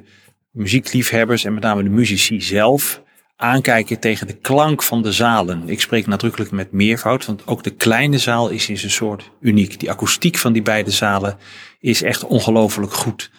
muziekliefhebbers 0.52 1.44
en 1.44 1.54
met 1.54 1.64
name 1.64 1.84
de 1.84 1.90
muzici 1.90 2.42
zelf 2.42 3.02
aankijken 3.36 4.00
tegen 4.00 4.28
de 4.28 4.38
klank 4.38 4.84
van 4.84 5.02
de 5.02 5.12
zalen. 5.12 5.70
Ik 5.70 5.82
spreek 5.82 6.08
nadrukkelijk 6.08 6.52
met 6.52 6.72
meervoud, 6.72 7.26
want 7.26 7.48
ook 7.48 7.64
de 7.64 7.70
kleine 7.76 8.18
zaal 8.18 8.50
is 8.50 8.70
in 8.70 8.78
zijn 8.78 8.92
soort 8.92 9.32
uniek. 9.40 9.80
Die 9.80 9.90
akoestiek 9.90 10.38
van 10.38 10.54
die 10.54 10.62
beide 10.62 10.92
zalen 10.92 11.38
is 11.80 12.02
echt 12.02 12.26
ongelooflijk 12.26 12.94
goed. 12.94 13.32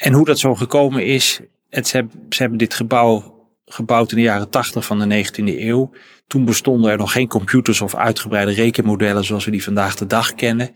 En 0.00 0.12
hoe 0.12 0.24
dat 0.24 0.38
zo 0.38 0.54
gekomen 0.54 1.06
is, 1.06 1.40
het, 1.68 1.88
ze, 1.88 2.06
hebben, 2.28 2.58
dit 2.58 2.74
gebouw 2.74 3.38
gebouwd 3.64 4.10
in 4.10 4.16
de 4.16 4.22
jaren 4.22 4.50
80 4.50 4.84
van 4.84 5.08
de 5.08 5.24
19e 5.24 5.44
eeuw. 5.44 5.90
Toen 6.26 6.44
bestonden 6.44 6.90
er 6.90 6.98
nog 6.98 7.12
geen 7.12 7.28
computers 7.28 7.80
of 7.80 7.94
uitgebreide 7.94 8.52
rekenmodellen 8.52 9.24
zoals 9.24 9.44
we 9.44 9.50
die 9.50 9.64
vandaag 9.64 9.94
de 9.94 10.06
dag 10.06 10.34
kennen. 10.34 10.70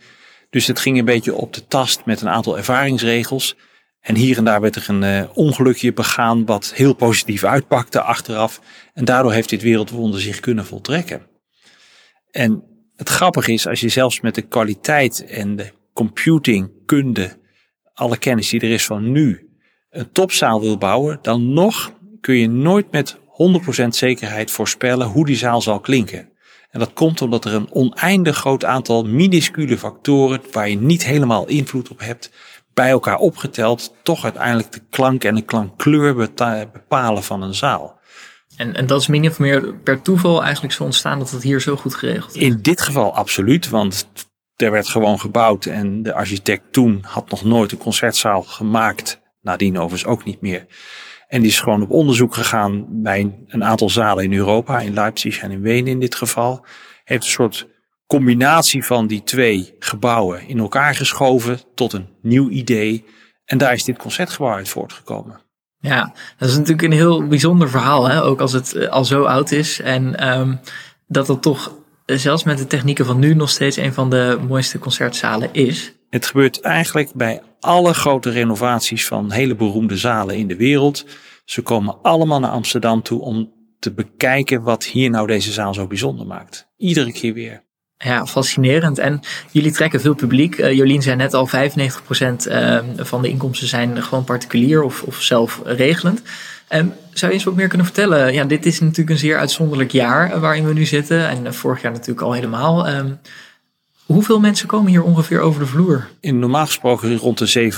Dus 0.51 0.67
het 0.67 0.79
ging 0.79 0.99
een 0.99 1.05
beetje 1.05 1.35
op 1.35 1.53
de 1.53 1.67
tast 1.67 2.05
met 2.05 2.21
een 2.21 2.29
aantal 2.29 2.57
ervaringsregels. 2.57 3.57
En 4.01 4.15
hier 4.15 4.37
en 4.37 4.45
daar 4.45 4.61
werd 4.61 4.77
er 4.77 4.89
een 4.89 5.03
uh, 5.03 5.31
ongelukje 5.35 5.93
begaan 5.93 6.45
wat 6.45 6.73
heel 6.75 6.95
positief 6.95 7.45
uitpakte 7.45 8.01
achteraf. 8.01 8.61
En 8.93 9.05
daardoor 9.05 9.33
heeft 9.33 9.49
dit 9.49 9.63
wereldwonder 9.63 10.21
zich 10.21 10.41
kunnen 10.41 10.67
voltrekken. 10.67 11.27
En 12.31 12.63
het 12.97 13.09
grappige 13.09 13.53
is, 13.53 13.67
als 13.67 13.81
je 13.81 13.89
zelfs 13.89 14.21
met 14.21 14.35
de 14.35 14.43
kwaliteit 14.43 15.27
en 15.27 15.57
de 15.57 15.73
computingkunde 15.93 17.43
alle 17.95 18.17
kennis 18.17 18.49
die 18.49 18.61
er 18.61 18.71
is 18.71 18.87
van 18.87 19.13
nu 19.13 19.49
een 19.91 20.13
topzaal 20.13 20.61
wil 20.61 20.79
bouwen, 20.79 21.19
dan 21.23 21.53
nog 21.53 21.93
kun 22.21 22.35
je 22.35 22.49
nooit 22.49 22.91
met 22.91 23.17
100% 23.17 23.87
zekerheid 23.89 24.51
voorspellen 24.51 25.07
hoe 25.07 25.27
die 25.27 25.37
zaal 25.37 25.61
zal 25.63 25.81
klinken. 25.81 26.29
En 26.71 26.81
dat 26.81 26.93
komt 26.93 27.23
omdat 27.23 27.45
er 27.45 27.55
een 27.55 27.73
oneindig 27.73 28.37
groot 28.37 28.65
aantal 28.65 29.05
minuscule 29.05 29.79
factoren, 29.79 30.41
waar 30.53 30.69
je 30.69 30.77
niet 30.77 31.05
helemaal 31.05 31.47
invloed 31.47 31.91
op 31.91 32.01
hebt, 32.01 32.31
bij 32.75 32.91
elkaar 32.91 33.19
opgeteld, 33.19 33.95
toch 34.03 34.25
uiteindelijk 34.25 34.73
de 34.73 34.81
klank 34.91 35.25
en 35.25 35.35
de 35.35 35.43
klankkleur 35.43 36.15
bepalen 36.73 37.23
van 37.23 37.43
een 37.43 37.55
zaal. 37.55 37.99
En, 38.57 38.75
en 38.75 38.87
dat 38.87 39.01
is 39.01 39.07
min 39.07 39.29
of 39.29 39.39
meer 39.39 39.75
per 39.75 40.03
toeval 40.03 40.43
eigenlijk 40.43 40.75
zo 40.75 40.85
ontstaan 40.85 41.19
dat 41.19 41.31
het 41.31 41.43
hier 41.43 41.61
zo 41.61 41.77
goed 41.77 41.95
geregeld 41.95 42.37
is? 42.37 42.43
In 42.43 42.59
dit 42.63 42.81
geval 42.81 43.15
absoluut, 43.15 43.69
want 43.69 44.07
er 44.57 44.71
werd 44.71 44.89
gewoon 44.89 45.21
gebouwd 45.21 45.65
en 45.65 46.03
de 46.03 46.15
architect 46.15 46.73
toen 46.73 47.05
had 47.07 47.31
nog 47.31 47.45
nooit 47.45 47.73
een 47.73 47.79
concertzaal 47.79 48.43
gemaakt. 48.43 49.21
Nadien 49.41 49.79
overigens 49.79 50.11
ook 50.11 50.25
niet 50.25 50.41
meer. 50.41 50.67
En 51.29 51.41
die 51.41 51.51
is 51.51 51.61
gewoon 51.61 51.83
op 51.83 51.91
onderzoek 51.91 52.35
gegaan 52.35 52.87
bij 52.89 53.35
een 53.47 53.65
aantal 53.65 53.91
zalen 53.91 54.25
in 54.25 54.33
Europa, 54.33 54.81
in 54.81 54.95
Leipzig 54.95 55.39
en 55.39 55.51
in 55.51 55.61
Wenen 55.61 55.93
in 55.93 56.01
dit 56.01 56.15
geval. 56.15 56.67
Heeft 57.05 57.25
een 57.25 57.31
soort 57.31 57.69
combinatie 58.07 58.85
van 58.85 59.07
die 59.07 59.23
twee 59.23 59.75
gebouwen 59.79 60.49
in 60.49 60.59
elkaar 60.59 60.95
geschoven 60.95 61.61
tot 61.75 61.93
een 61.93 62.09
nieuw 62.23 62.49
idee. 62.49 63.05
En 63.45 63.59
daar 63.59 63.73
is 63.73 63.85
dit 63.85 63.99
concertgebouw 63.99 64.55
uit 64.55 64.69
voortgekomen. 64.69 65.41
Ja, 65.79 66.15
dat 66.39 66.49
is 66.49 66.55
natuurlijk 66.55 66.83
een 66.83 66.93
heel 66.93 67.27
bijzonder 67.27 67.71
verhaal, 67.71 68.09
hè? 68.09 68.23
ook 68.23 68.41
als 68.41 68.53
het 68.53 68.75
eh, 68.75 68.89
al 68.89 69.05
zo 69.05 69.25
oud 69.25 69.51
is. 69.51 69.81
En 69.81 70.29
um, 70.39 70.61
dat 71.07 71.29
het 71.29 71.43
toch 71.43 71.77
zelfs 72.07 72.45
met 72.45 72.59
de 72.59 72.67
technieken 72.67 73.07
van 73.07 73.19
nu 73.19 73.35
nog 73.35 73.51
steeds 73.51 73.77
een 73.77 73.93
van 73.93 74.11
de 74.11 74.39
mooiste 74.49 74.79
concertzalen 74.79 75.49
is. 75.53 75.93
Het 76.11 76.27
gebeurt 76.27 76.61
eigenlijk 76.61 77.15
bij 77.15 77.43
alle 77.61 77.95
grote 77.95 78.31
renovaties 78.31 79.07
van 79.07 79.33
hele 79.33 79.55
beroemde 79.55 79.97
zalen 79.97 80.37
in 80.37 80.49
de 80.49 80.57
wereld. 80.57 81.07
Ze 81.45 81.63
komen 81.63 81.99
allemaal 82.03 82.41
naar 82.41 82.51
Amsterdam 82.51 83.03
toe 83.03 83.21
om 83.21 83.53
te 83.79 83.93
bekijken 83.93 84.63
wat 84.63 84.85
hier 84.85 85.11
nou 85.11 85.27
deze 85.27 85.53
zaal 85.53 85.75
zo 85.75 85.87
bijzonder 85.87 86.27
maakt. 86.27 86.67
Iedere 86.77 87.13
keer 87.13 87.35
weer. 87.35 87.63
Ja, 87.97 88.27
fascinerend. 88.27 88.99
En 88.99 89.21
jullie 89.51 89.73
trekken 89.73 90.01
veel 90.01 90.15
publiek. 90.15 90.59
Uh, 90.59 90.73
Jolien 90.73 91.03
zei 91.03 91.17
net 91.17 91.35
al, 91.35 91.49
95% 91.49 91.51
uh, 92.49 92.79
van 92.97 93.23
de 93.23 93.29
inkomsten 93.29 93.69
zijn 93.69 94.03
gewoon 94.03 94.25
particulier 94.25 94.83
of, 94.83 95.03
of 95.03 95.23
zelfregelend. 95.23 96.23
Um, 96.71 96.93
zou 97.13 97.31
je 97.31 97.37
eens 97.37 97.47
wat 97.47 97.55
meer 97.55 97.69
kunnen 97.69 97.87
vertellen? 97.87 98.33
Ja, 98.33 98.45
dit 98.45 98.67
is 98.67 98.81
natuurlijk 98.81 99.11
een 99.11 99.19
zeer 99.19 99.39
uitzonderlijk 99.39 99.91
jaar 99.91 100.41
waarin 100.41 100.67
we 100.67 100.73
nu 100.73 100.85
zitten. 100.85 101.29
En 101.29 101.55
vorig 101.55 101.83
jaar 101.83 101.93
natuurlijk 101.93 102.21
al 102.21 102.33
helemaal. 102.33 102.89
Um, 102.89 103.19
hoeveel 104.05 104.41
mensen 104.41 104.67
komen 104.67 104.91
hier 104.91 105.03
ongeveer 105.03 105.41
over 105.41 105.61
de 105.61 105.67
vloer? 105.67 106.09
In 106.21 106.39
normaal 106.39 106.67
gesproken 106.67 107.17
rond 107.17 107.39
de 107.39 107.73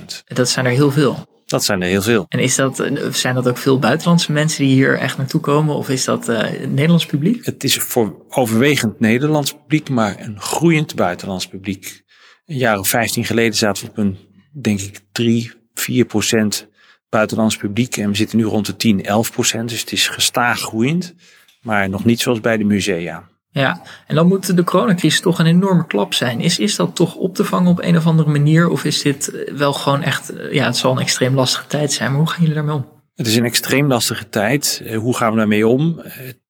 730.000. 0.00 0.24
Dat 0.24 0.48
zijn 0.48 0.66
er 0.66 0.72
heel 0.72 0.90
veel. 0.90 1.28
Dat 1.46 1.64
zijn 1.64 1.82
er 1.82 1.88
heel 1.88 2.02
veel. 2.02 2.26
En 2.28 2.38
is 2.38 2.56
dat, 2.56 2.90
zijn 3.10 3.34
dat 3.34 3.48
ook 3.48 3.58
veel 3.58 3.78
buitenlandse 3.78 4.32
mensen 4.32 4.64
die 4.64 4.74
hier 4.74 4.98
echt 4.98 5.16
naartoe 5.16 5.40
komen? 5.40 5.74
Of 5.74 5.88
is 5.88 6.04
dat 6.04 6.28
uh, 6.28 6.42
Nederlands 6.68 7.06
publiek? 7.06 7.44
Het 7.44 7.64
is 7.64 7.76
voor 7.76 8.24
overwegend 8.28 9.00
Nederlands 9.00 9.52
publiek, 9.52 9.88
maar 9.88 10.20
een 10.20 10.40
groeiend 10.40 10.94
buitenlands 10.94 11.48
publiek. 11.48 12.02
Een 12.46 12.56
jaar 12.56 12.78
of 12.78 12.88
15 12.88 13.24
geleden 13.24 13.56
zaten 13.56 13.84
we 13.84 13.90
op 13.90 13.98
een, 13.98 14.18
denk 14.52 14.80
ik, 14.80 15.00
3, 15.12 15.52
4 15.74 16.04
procent 16.04 16.68
buitenlands 17.10 17.56
publiek. 17.56 17.96
En 17.96 18.10
we 18.10 18.16
zitten 18.16 18.38
nu 18.38 18.44
rond 18.44 18.66
de 18.66 18.76
10, 18.76 19.04
11 19.04 19.32
procent. 19.32 19.68
Dus 19.68 19.80
het 19.80 19.92
is 19.92 20.08
gestaag 20.08 20.60
groeiend, 20.60 21.14
maar 21.62 21.88
nog 21.88 22.04
niet 22.04 22.20
zoals 22.20 22.40
bij 22.40 22.56
de 22.56 22.64
musea. 22.64 23.28
Ja, 23.52 23.82
en 24.06 24.14
dan 24.14 24.26
moet 24.26 24.56
de 24.56 24.64
coronacrisis 24.64 25.20
toch 25.20 25.38
een 25.38 25.46
enorme 25.46 25.86
klap 25.86 26.14
zijn. 26.14 26.40
Is, 26.40 26.58
is 26.58 26.76
dat 26.76 26.96
toch 26.96 27.14
op 27.14 27.34
te 27.34 27.44
vangen 27.44 27.70
op 27.70 27.82
een 27.82 27.96
of 27.96 28.06
andere 28.06 28.30
manier? 28.30 28.68
Of 28.68 28.84
is 28.84 29.02
dit 29.02 29.28
eh, 29.28 29.54
wel 29.54 29.72
gewoon 29.72 30.02
echt, 30.02 30.28
eh, 30.28 30.52
ja, 30.52 30.64
het 30.64 30.76
zal 30.76 30.92
een 30.92 30.98
extreem 30.98 31.34
lastige 31.34 31.66
tijd 31.66 31.92
zijn, 31.92 32.10
maar 32.10 32.18
hoe 32.18 32.28
gaan 32.28 32.40
jullie 32.40 32.54
daarmee 32.54 32.74
om? 32.74 32.86
Het 33.14 33.26
is 33.26 33.36
een 33.36 33.44
extreem 33.44 33.86
lastige 33.86 34.28
tijd. 34.28 34.82
Eh, 34.84 34.98
hoe 34.98 35.16
gaan 35.16 35.30
we 35.30 35.36
daarmee 35.36 35.66
om? 35.66 36.02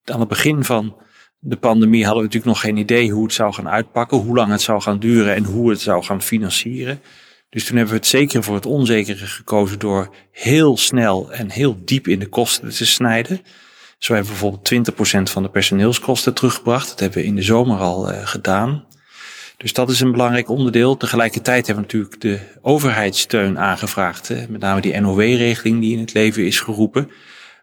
Aan 0.05 0.21
het 0.21 0.29
begin 0.29 0.65
van 0.65 0.97
de 1.39 1.57
pandemie 1.57 2.05
hadden 2.05 2.23
we 2.23 2.29
natuurlijk 2.29 2.55
nog 2.55 2.61
geen 2.61 2.77
idee 2.77 3.11
hoe 3.11 3.23
het 3.23 3.33
zou 3.33 3.53
gaan 3.53 3.69
uitpakken, 3.69 4.19
hoe 4.19 4.37
lang 4.37 4.51
het 4.51 4.61
zou 4.61 4.81
gaan 4.81 4.99
duren 4.99 5.35
en 5.35 5.45
hoe 5.45 5.71
het 5.71 5.81
zou 5.81 6.05
gaan 6.05 6.23
financieren. 6.23 7.01
Dus 7.51 7.65
toen 7.65 7.77
hebben 7.77 7.95
we 7.95 8.01
het 8.01 8.09
zeker 8.09 8.43
voor 8.43 8.55
het 8.55 8.67
onzekere 8.67 9.27
gekozen 9.27 9.79
door 9.79 10.15
heel 10.31 10.77
snel 10.77 11.33
en 11.33 11.51
heel 11.51 11.81
diep 11.85 12.09
in 12.09 12.19
de 12.19 12.29
kosten 12.29 12.71
te 12.71 12.87
snijden. 12.87 13.41
Zo 13.99 14.15
hebben 14.15 14.33
we 14.33 14.39
bijvoorbeeld 14.39 15.29
20% 15.29 15.33
van 15.33 15.43
de 15.43 15.51
personeelskosten 15.51 16.35
teruggebracht. 16.35 16.89
Dat 16.89 17.01
hebben 17.01 17.19
we 17.19 17.25
in 17.25 17.35
de 17.35 17.43
zomer 17.43 17.79
al 17.79 18.13
uh, 18.13 18.27
gedaan. 18.27 18.85
Dus 19.57 19.73
dat 19.73 19.91
is 19.91 20.01
een 20.01 20.13
belangrijk 20.13 20.49
onderdeel. 20.49 20.97
Tegelijkertijd 20.97 21.67
hebben 21.67 21.85
we 21.85 21.93
natuurlijk 21.93 22.21
de 22.21 22.39
overheidssteun 22.63 23.59
aangevraagd. 23.59 24.29
Hè. 24.29 24.49
Met 24.49 24.61
name 24.61 24.81
die 24.81 25.01
NOW-regeling 25.01 25.81
die 25.81 25.93
in 25.93 26.01
het 26.01 26.13
leven 26.13 26.47
is 26.47 26.61
geroepen. 26.61 27.11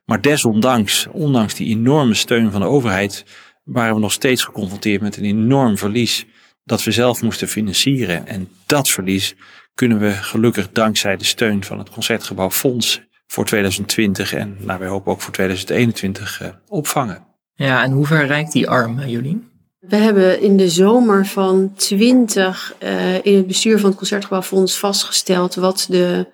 Maar 0.06 0.22
desondanks, 0.22 1.08
ondanks 1.12 1.56
die 1.56 1.68
enorme 1.68 2.14
steun 2.14 2.52
van 2.52 2.62
de 2.62 2.68
overheid, 2.68 3.26
waren 3.64 3.96
we 3.96 4.02
nog 4.02 4.12
steeds 4.12 4.44
geconfronteerd 4.44 5.02
met 5.02 5.18
een 5.18 5.26
enorm 5.26 5.78
verlies 5.78 6.26
dat 6.64 6.84
we 6.84 6.92
zelf 6.92 7.22
moesten 7.22 7.48
financieren. 7.48 8.28
En 8.28 8.50
dat 8.66 8.90
verlies 8.90 9.36
kunnen 9.78 10.00
we 10.00 10.12
gelukkig 10.12 10.72
dankzij 10.72 11.18
de 11.18 11.24
steun 11.24 11.64
van 11.64 11.78
het 11.78 11.90
Concertgebouw 11.90 12.52
Fonds 12.52 13.02
voor 13.28 13.46
2020 13.46 14.34
en 14.34 14.58
nou, 14.60 14.80
wij 14.80 14.88
hopen 14.88 15.12
ook 15.12 15.22
voor 15.22 15.34
2021 15.34 16.42
uh, 16.42 16.48
eh, 16.48 16.54
opvangen. 16.68 17.26
Ja, 17.54 17.84
en 17.84 17.92
hoe 17.92 18.06
ver 18.06 18.26
reikt 18.26 18.52
die 18.52 18.70
arm, 18.70 19.00
eh, 19.00 19.10
Jolien? 19.10 19.50
We 19.80 19.96
hebben 19.96 20.42
in 20.42 20.58
de 20.58 20.70
zomer 20.70 21.26
van 21.26 21.74
20 21.76 22.76
uh, 22.84 23.26
in 23.26 23.36
het 23.36 23.48
bestuur 23.48 23.80
van 23.80 23.90
het 23.90 23.98
Concertgebouwfonds 23.98 24.78
vastgesteld 24.78 25.56
wat 25.56 25.86
de, 25.90 26.28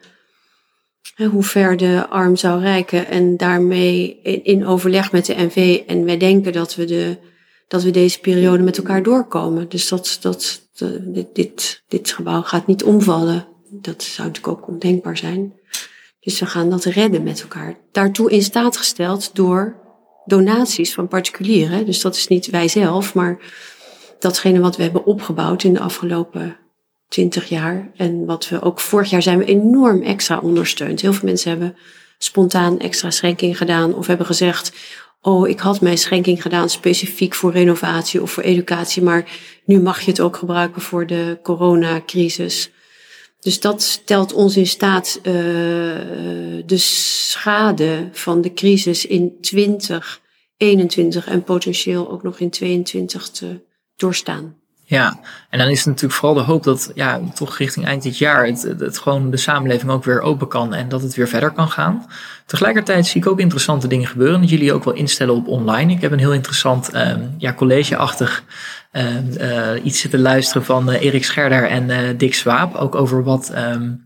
uh, 1.17 1.29
hoe 1.29 1.43
ver 1.43 1.77
de 1.77 2.05
arm 2.09 2.35
zou 2.35 2.62
reiken. 2.62 3.07
En 3.07 3.38
daarmee 3.38 4.19
in, 4.23 4.43
in, 4.43 4.65
overleg 4.65 5.12
met 5.12 5.25
de 5.25 5.35
NV. 5.38 5.81
En 5.88 6.05
wij 6.05 6.17
denken 6.17 6.53
dat 6.53 6.75
we, 6.75 6.85
de, 6.85 7.17
dat 7.67 7.84
we 7.84 7.91
deze 7.91 8.20
periode 8.20 8.63
met 8.63 8.77
elkaar 8.77 9.03
doorkomen. 9.03 9.70
Dus 9.70 9.88
dat, 9.89 10.17
dat, 10.22 10.62
dit, 11.01 11.27
dit, 11.34 11.84
dit 11.88 12.12
gebouw 12.12 12.41
gaat 12.41 12.67
niet 12.67 12.84
omvallen. 12.84 13.48
Dat 13.70 14.03
zou 14.03 14.27
natuurlijk 14.27 14.58
ook 14.58 14.67
ondenkbaar 14.67 15.17
zijn. 15.17 15.53
Dus 16.20 16.39
we 16.39 16.46
gaan 16.46 16.70
dat 16.70 16.84
redden 16.84 17.24
met 17.24 17.41
elkaar. 17.41 17.77
Daartoe 17.91 18.32
in 18.32 18.43
staat 18.43 18.77
gesteld 18.77 19.36
door 19.36 19.75
donaties 20.25 20.93
van 20.93 21.08
particulieren. 21.08 21.86
Dus 21.86 22.01
dat 22.01 22.15
is 22.15 22.27
niet 22.27 22.46
wij 22.46 22.67
zelf, 22.67 23.13
maar 23.13 23.39
datgene 24.20 24.60
wat 24.60 24.75
we 24.75 24.84
hebben 24.84 25.05
opgebouwd 25.05 25.63
in 25.63 25.74
de 25.74 25.79
afgelopen 25.79 26.58
twintig 27.08 27.50
jaar. 27.50 27.91
En 27.96 28.25
wat 28.25 28.50
we 28.50 28.62
ook 28.62 28.79
vorig 28.79 29.10
jaar 29.10 29.22
zijn 29.22 29.38
we 29.38 29.46
enorm 29.46 30.01
extra 30.01 30.39
ondersteund. 30.39 31.01
Heel 31.01 31.13
veel 31.13 31.27
mensen 31.27 31.50
hebben 31.50 31.75
spontaan 32.17 32.79
extra 32.79 33.12
schenking 33.12 33.58
gedaan 33.58 33.96
of 33.96 34.08
hebben 34.08 34.25
gezegd. 34.25 34.72
Oh, 35.25 35.47
ik 35.47 35.59
had 35.59 35.81
mijn 35.81 35.97
schenking 35.97 36.41
gedaan 36.41 36.69
specifiek 36.69 37.33
voor 37.33 37.51
renovatie 37.51 38.21
of 38.21 38.31
voor 38.31 38.43
educatie, 38.43 39.01
maar 39.01 39.39
nu 39.65 39.79
mag 39.79 40.01
je 40.01 40.09
het 40.09 40.19
ook 40.19 40.37
gebruiken 40.37 40.81
voor 40.81 41.07
de 41.07 41.39
coronacrisis. 41.43 42.71
Dus 43.39 43.59
dat 43.59 43.81
stelt 43.81 44.33
ons 44.33 44.57
in 44.57 44.67
staat 44.67 45.17
uh, 45.17 45.33
de 46.65 46.77
schade 46.77 48.09
van 48.11 48.41
de 48.41 48.53
crisis 48.53 49.05
in 49.05 49.37
2021 49.41 51.27
en 51.27 51.43
potentieel 51.43 52.11
ook 52.11 52.23
nog 52.23 52.39
in 52.39 52.49
2022 52.49 53.29
te 53.29 53.61
doorstaan. 53.95 54.62
Ja, 54.93 55.19
en 55.50 55.59
dan 55.59 55.67
is 55.67 55.77
het 55.77 55.88
natuurlijk 55.88 56.13
vooral 56.13 56.38
de 56.38 56.43
hoop 56.43 56.63
dat 56.63 56.91
ja, 56.95 57.19
toch 57.33 57.57
richting 57.57 57.85
eind 57.85 58.03
dit 58.03 58.17
jaar 58.17 58.45
het, 58.45 58.62
het, 58.79 58.97
gewoon 58.97 59.31
de 59.31 59.38
samenleving 59.38 59.91
ook 59.91 60.03
weer 60.03 60.21
open 60.21 60.47
kan 60.47 60.73
en 60.73 60.89
dat 60.89 61.01
het 61.01 61.15
weer 61.15 61.27
verder 61.27 61.51
kan 61.51 61.69
gaan. 61.69 62.05
Tegelijkertijd 62.45 63.07
zie 63.07 63.21
ik 63.21 63.27
ook 63.27 63.39
interessante 63.39 63.88
dingen 63.88 64.07
gebeuren. 64.07 64.41
Dat 64.41 64.50
jullie 64.50 64.73
ook 64.73 64.83
wel 64.83 64.93
instellen 64.93 65.35
op 65.35 65.47
online. 65.47 65.91
Ik 65.91 66.01
heb 66.01 66.12
een 66.12 66.19
heel 66.19 66.33
interessant 66.33 66.95
um, 66.95 67.35
ja, 67.38 67.53
collegeachtig 67.53 68.43
uh, 68.91 69.85
iets 69.85 70.00
zitten 70.00 70.19
luisteren 70.19 70.65
van 70.65 70.89
uh, 70.89 71.01
Erik 71.01 71.25
Scherder 71.25 71.67
en 71.67 71.89
uh, 71.89 71.97
Dick 72.17 72.33
Swaap. 72.33 72.75
Ook 72.75 72.95
over 72.95 73.23
wat 73.23 73.53
um, 73.57 74.05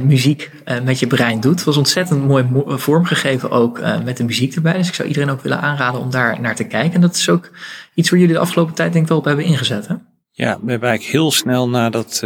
muziek 0.00 0.50
met 0.82 0.98
je 0.98 1.06
brein 1.06 1.40
doet. 1.40 1.54
Het 1.54 1.64
was 1.64 1.76
ontzettend 1.76 2.26
mooi 2.26 2.46
vormgegeven 2.66 3.50
ook 3.50 3.80
met 4.04 4.16
de 4.16 4.24
muziek 4.24 4.54
erbij. 4.54 4.72
Dus 4.72 4.88
ik 4.88 4.94
zou 4.94 5.08
iedereen 5.08 5.30
ook 5.30 5.42
willen 5.42 5.60
aanraden 5.60 6.00
om 6.00 6.10
daar 6.10 6.40
naar 6.40 6.54
te 6.54 6.64
kijken. 6.64 6.94
En 6.94 7.00
dat 7.00 7.16
is 7.16 7.28
ook 7.28 7.50
iets 8.00 8.10
waar 8.10 8.20
jullie 8.20 8.34
de 8.34 8.40
afgelopen 8.40 8.74
tijd 8.74 8.92
denk 8.92 9.04
ik 9.04 9.10
wel 9.10 9.18
op 9.18 9.24
hebben 9.24 9.44
ingezet. 9.44 9.88
Hè? 9.88 9.94
Ja, 10.30 10.60
we 10.62 10.70
hebben 10.70 10.88
eigenlijk 10.88 11.02
heel 11.02 11.30
snel 11.30 11.68
nadat 11.68 12.20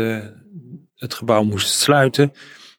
het 0.95 1.15
gebouw 1.15 1.43
moest 1.43 1.69
sluiten 1.69 2.33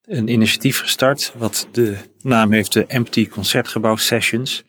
een 0.05 0.27
initiatief 0.27 0.79
gestart. 0.79 1.33
Wat 1.37 1.67
de 1.71 1.97
naam 2.21 2.51
heeft 2.51 2.73
de 2.73 2.85
Empty 2.85 3.27
Concertgebouw 3.27 3.95
Sessions. 3.95 4.63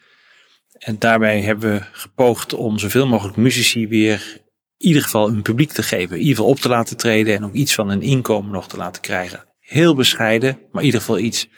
En 0.78 0.98
daarbij 0.98 1.40
hebben 1.40 1.72
we 1.72 1.82
gepoogd 1.92 2.54
om 2.54 2.78
zoveel 2.78 3.06
mogelijk 3.06 3.36
muzici 3.36 3.88
weer 3.88 4.40
in 4.76 4.86
ieder 4.86 5.02
geval 5.02 5.28
een 5.28 5.42
publiek 5.42 5.72
te 5.72 5.82
geven. 5.82 6.16
In 6.16 6.22
ieder 6.22 6.36
geval 6.36 6.50
op 6.50 6.58
te 6.58 6.68
laten 6.68 6.96
treden 6.96 7.36
en 7.36 7.44
ook 7.44 7.54
iets 7.54 7.74
van 7.74 7.88
een 7.88 8.02
inkomen 8.02 8.50
nog 8.50 8.68
te 8.68 8.76
laten 8.76 9.02
krijgen. 9.02 9.44
Heel 9.60 9.94
bescheiden, 9.94 10.58
maar 10.70 10.80
in 10.80 10.86
ieder 10.86 11.00
geval 11.00 11.18
iets. 11.18 11.48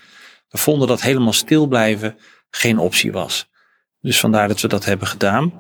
We 0.49 0.59
vonden 0.59 0.89
dat 0.89 1.01
helemaal 1.01 1.33
stil 1.33 1.67
blijven 1.67 2.17
geen 2.51 2.79
optie 2.79 3.13
was. 3.13 3.49
Dus 4.01 4.21
vandaar 4.21 4.49
dat 4.49 4.61
we 4.61 4.69
dat 4.69 4.85
hebben 4.85 5.07
gedaan. 5.07 5.53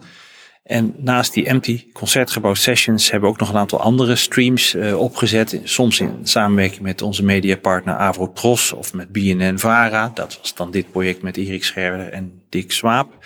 En 0.68 0.94
naast 0.96 1.34
die 1.34 1.46
empty 1.46 1.92
concertgebouw 1.92 2.54
sessions 2.54 3.10
hebben 3.10 3.28
we 3.28 3.34
ook 3.34 3.40
nog 3.40 3.50
een 3.50 3.56
aantal 3.56 3.80
andere 3.80 4.16
streams 4.16 4.74
uh, 4.74 4.98
opgezet. 5.00 5.60
Soms 5.64 6.00
in 6.00 6.18
samenwerking 6.22 6.80
met 6.80 7.02
onze 7.02 7.24
mediapartner 7.24 7.94
Avro 7.94 8.32
Tros 8.32 8.72
of 8.72 8.94
met 8.94 9.12
BNN 9.12 9.58
Vara. 9.58 10.10
Dat 10.14 10.38
was 10.40 10.54
dan 10.54 10.70
dit 10.70 10.90
project 10.90 11.22
met 11.22 11.36
Erik 11.36 11.64
Scherder 11.64 12.08
en 12.08 12.42
Dick 12.48 12.72
Swaap. 12.72 13.24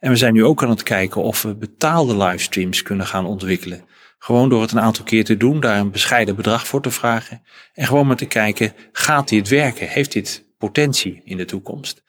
En 0.00 0.10
we 0.10 0.16
zijn 0.16 0.32
nu 0.32 0.44
ook 0.44 0.62
aan 0.62 0.70
het 0.70 0.82
kijken 0.82 1.22
of 1.22 1.42
we 1.42 1.54
betaalde 1.54 2.16
livestreams 2.16 2.82
kunnen 2.82 3.06
gaan 3.06 3.26
ontwikkelen. 3.26 3.84
Gewoon 4.18 4.48
door 4.48 4.62
het 4.62 4.72
een 4.72 4.80
aantal 4.80 5.04
keer 5.04 5.24
te 5.24 5.36
doen, 5.36 5.60
daar 5.60 5.78
een 5.78 5.90
bescheiden 5.90 6.36
bedrag 6.36 6.66
voor 6.66 6.82
te 6.82 6.90
vragen. 6.90 7.42
En 7.74 7.86
gewoon 7.86 8.06
maar 8.06 8.16
te 8.16 8.26
kijken, 8.26 8.72
gaat 8.92 9.28
dit 9.28 9.48
werken? 9.48 9.88
Heeft 9.88 10.12
dit 10.12 10.44
potentie 10.58 11.20
in 11.24 11.36
de 11.36 11.44
toekomst? 11.44 12.02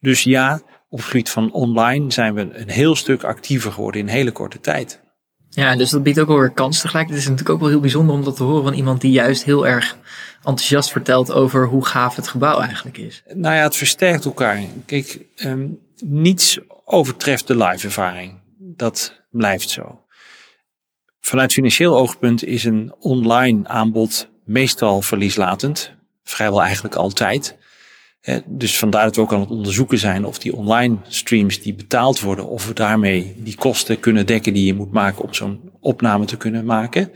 Dus 0.00 0.22
ja, 0.22 0.60
op 0.88 0.98
het 0.98 1.06
gebied 1.06 1.30
van 1.30 1.52
online 1.52 2.12
zijn 2.12 2.34
we 2.34 2.48
een 2.52 2.70
heel 2.70 2.96
stuk 2.96 3.24
actiever 3.24 3.72
geworden 3.72 4.00
in 4.00 4.06
een 4.06 4.12
hele 4.12 4.32
korte 4.32 4.60
tijd. 4.60 5.00
Ja, 5.50 5.76
dus 5.76 5.90
dat 5.90 6.02
biedt 6.02 6.20
ook 6.20 6.28
wel 6.28 6.38
weer 6.38 6.50
kans 6.50 6.80
tegelijk. 6.80 7.08
Het 7.08 7.18
is 7.18 7.24
natuurlijk 7.24 7.50
ook 7.50 7.60
wel 7.60 7.68
heel 7.68 7.80
bijzonder 7.80 8.14
om 8.14 8.24
dat 8.24 8.36
te 8.36 8.42
horen 8.42 8.62
van 8.62 8.72
iemand 8.72 9.00
die 9.00 9.12
juist 9.12 9.44
heel 9.44 9.66
erg 9.66 9.96
enthousiast 10.36 10.90
vertelt 10.90 11.32
over 11.32 11.66
hoe 11.66 11.86
gaaf 11.86 12.16
het 12.16 12.28
gebouw 12.28 12.60
eigenlijk 12.60 12.98
is. 12.98 13.22
Nou 13.34 13.54
ja, 13.54 13.62
het 13.62 13.76
versterkt 13.76 14.24
elkaar. 14.24 14.60
Kijk, 14.86 15.26
um, 15.44 15.78
niets 16.04 16.58
overtreft 16.84 17.46
de 17.46 17.56
live 17.56 17.86
ervaring. 17.86 18.34
Dat 18.58 19.20
blijft 19.30 19.70
zo. 19.70 20.00
Vanuit 21.20 21.52
financieel 21.52 21.96
oogpunt 21.96 22.44
is 22.44 22.64
een 22.64 22.94
online 22.98 23.68
aanbod 23.68 24.28
meestal 24.44 25.02
verlieslatend. 25.02 25.92
Vrijwel 26.24 26.62
eigenlijk 26.62 26.94
altijd. 26.94 27.56
Dus 28.46 28.78
vandaar 28.78 29.04
dat 29.04 29.16
we 29.16 29.20
ook 29.20 29.32
aan 29.32 29.40
het 29.40 29.50
onderzoeken 29.50 29.98
zijn 29.98 30.24
of 30.24 30.38
die 30.38 30.54
online 30.54 30.96
streams 31.08 31.60
die 31.60 31.74
betaald 31.74 32.20
worden, 32.20 32.48
of 32.48 32.66
we 32.66 32.74
daarmee 32.74 33.34
die 33.36 33.56
kosten 33.56 34.00
kunnen 34.00 34.26
dekken 34.26 34.52
die 34.52 34.66
je 34.66 34.74
moet 34.74 34.92
maken 34.92 35.24
om 35.24 35.34
zo'n 35.34 35.72
opname 35.80 36.24
te 36.24 36.36
kunnen 36.36 36.64
maken. 36.64 37.10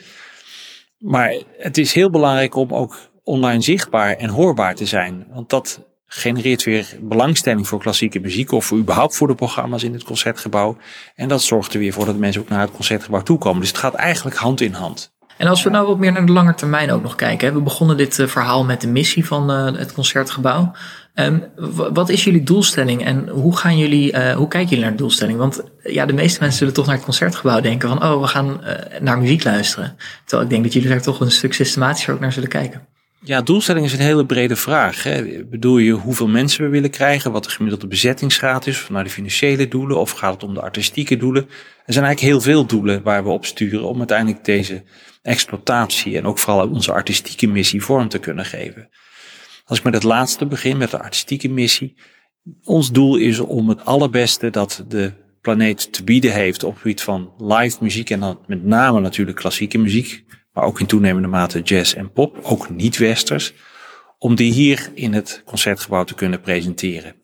Maar 0.98 1.34
het 1.58 1.78
is 1.78 1.92
heel 1.92 2.10
belangrijk 2.10 2.54
om 2.54 2.72
ook 2.74 3.10
online 3.22 3.62
zichtbaar 3.62 4.16
en 4.16 4.28
hoorbaar 4.28 4.74
te 4.74 4.86
zijn. 4.86 5.26
Want 5.30 5.50
dat 5.50 5.80
genereert 6.06 6.64
weer 6.64 6.96
belangstelling 7.00 7.68
voor 7.68 7.78
klassieke 7.78 8.20
muziek 8.20 8.52
of 8.52 8.64
voor 8.64 8.78
überhaupt 8.78 9.16
voor 9.16 9.26
de 9.26 9.34
programma's 9.34 9.82
in 9.82 9.92
het 9.92 10.04
concertgebouw. 10.04 10.76
En 11.14 11.28
dat 11.28 11.42
zorgt 11.42 11.74
er 11.74 11.80
weer 11.80 11.92
voor 11.92 12.06
dat 12.06 12.16
mensen 12.16 12.40
ook 12.40 12.48
naar 12.48 12.60
het 12.60 12.70
concertgebouw 12.70 13.22
toekomen. 13.22 13.60
Dus 13.60 13.68
het 13.68 13.78
gaat 13.78 13.94
eigenlijk 13.94 14.36
hand 14.36 14.60
in 14.60 14.72
hand. 14.72 15.14
En 15.42 15.48
als 15.48 15.62
we 15.62 15.70
nou 15.70 15.86
wat 15.86 15.98
meer 15.98 16.12
naar 16.12 16.26
de 16.26 16.32
lange 16.32 16.54
termijn 16.54 16.90
ook 16.90 17.02
nog 17.02 17.14
kijken. 17.14 17.54
We 17.54 17.60
begonnen 17.60 17.96
dit 17.96 18.18
eh, 18.18 18.26
verhaal 18.26 18.64
met 18.64 18.80
de 18.80 18.88
missie 18.88 19.26
van 19.26 19.50
uh, 19.50 19.78
het 19.78 19.92
concertgebouw. 19.92 20.72
Um, 21.14 21.44
wat 21.92 22.08
is 22.08 22.24
jullie 22.24 22.42
doelstelling 22.42 23.04
en 23.04 23.28
hoe, 23.28 23.56
gaan 23.56 23.78
jullie, 23.78 24.12
uh, 24.12 24.32
hoe 24.32 24.48
kijken 24.48 24.68
jullie 24.68 24.84
naar 24.84 24.92
de 24.92 24.98
doelstelling? 24.98 25.38
Want 25.38 25.62
ja, 25.82 26.06
de 26.06 26.12
meeste 26.12 26.40
mensen 26.40 26.58
zullen 26.58 26.74
toch 26.74 26.86
naar 26.86 26.94
het 26.94 27.04
concertgebouw 27.04 27.60
denken 27.60 27.88
van, 27.88 28.02
oh, 28.02 28.20
we 28.20 28.26
gaan 28.26 28.60
naar 29.00 29.18
muziek 29.18 29.44
luisteren. 29.44 29.96
Terwijl 30.24 30.42
ik 30.42 30.50
denk 30.50 30.62
dat 30.62 30.72
jullie 30.72 30.88
daar 30.88 31.02
toch 31.02 31.20
een 31.20 31.30
stuk 31.30 31.54
systematischer 31.54 32.14
ook 32.14 32.20
naar 32.20 32.32
zullen 32.32 32.48
kijken. 32.48 32.86
Ja, 33.24 33.40
doelstelling 33.40 33.86
is 33.86 33.92
een 33.92 33.98
hele 33.98 34.26
brede 34.26 34.56
vraag. 34.56 35.02
Hè. 35.02 35.44
Bedoel 35.44 35.78
je 35.78 35.92
hoeveel 35.92 36.28
mensen 36.28 36.64
we 36.64 36.70
willen 36.70 36.90
krijgen, 36.90 37.32
wat 37.32 37.44
de 37.44 37.50
gemiddelde 37.50 37.86
bezettingsgraad 37.86 38.66
is, 38.66 38.86
naar 38.90 39.04
de 39.04 39.10
financiële 39.10 39.68
doelen, 39.68 39.98
of 39.98 40.10
gaat 40.10 40.32
het 40.32 40.42
om 40.42 40.54
de 40.54 40.60
artistieke 40.60 41.16
doelen? 41.16 41.42
Er 41.86 41.92
zijn 41.92 42.04
eigenlijk 42.04 42.34
heel 42.34 42.52
veel 42.52 42.66
doelen 42.66 43.02
waar 43.02 43.24
we 43.24 43.30
op 43.30 43.46
sturen 43.46 43.88
om 43.88 43.98
uiteindelijk 43.98 44.44
deze 44.44 44.82
exploitatie 45.22 46.16
en 46.16 46.24
ook 46.24 46.38
vooral 46.38 46.68
onze 46.68 46.92
artistieke 46.92 47.46
missie 47.46 47.82
vorm 47.82 48.08
te 48.08 48.18
kunnen 48.18 48.44
geven. 48.44 48.88
Als 49.64 49.78
ik 49.78 49.84
met 49.84 49.94
het 49.94 50.02
laatste 50.02 50.46
begin, 50.46 50.76
met 50.76 50.90
de 50.90 50.98
artistieke 50.98 51.48
missie. 51.48 51.96
Ons 52.64 52.90
doel 52.90 53.16
is 53.16 53.38
om 53.38 53.68
het 53.68 53.84
allerbeste 53.84 54.50
dat 54.50 54.84
de 54.88 55.12
planeet 55.40 55.92
te 55.92 56.04
bieden 56.04 56.32
heeft 56.32 56.64
op 56.64 56.72
het 56.72 56.80
gebied 56.80 57.02
van 57.02 57.32
live 57.38 57.76
muziek 57.80 58.10
en 58.10 58.20
dan 58.20 58.38
met 58.46 58.64
name 58.64 59.00
natuurlijk 59.00 59.36
klassieke 59.36 59.78
muziek, 59.78 60.24
maar 60.52 60.64
ook 60.64 60.80
in 60.80 60.86
toenemende 60.86 61.28
mate 61.28 61.60
jazz 61.60 61.94
en 61.94 62.12
pop, 62.12 62.38
ook 62.42 62.70
niet-westers, 62.70 63.52
om 64.18 64.34
die 64.34 64.52
hier 64.52 64.90
in 64.94 65.12
het 65.12 65.42
concertgebouw 65.44 66.04
te 66.04 66.14
kunnen 66.14 66.40
presenteren. 66.40 67.14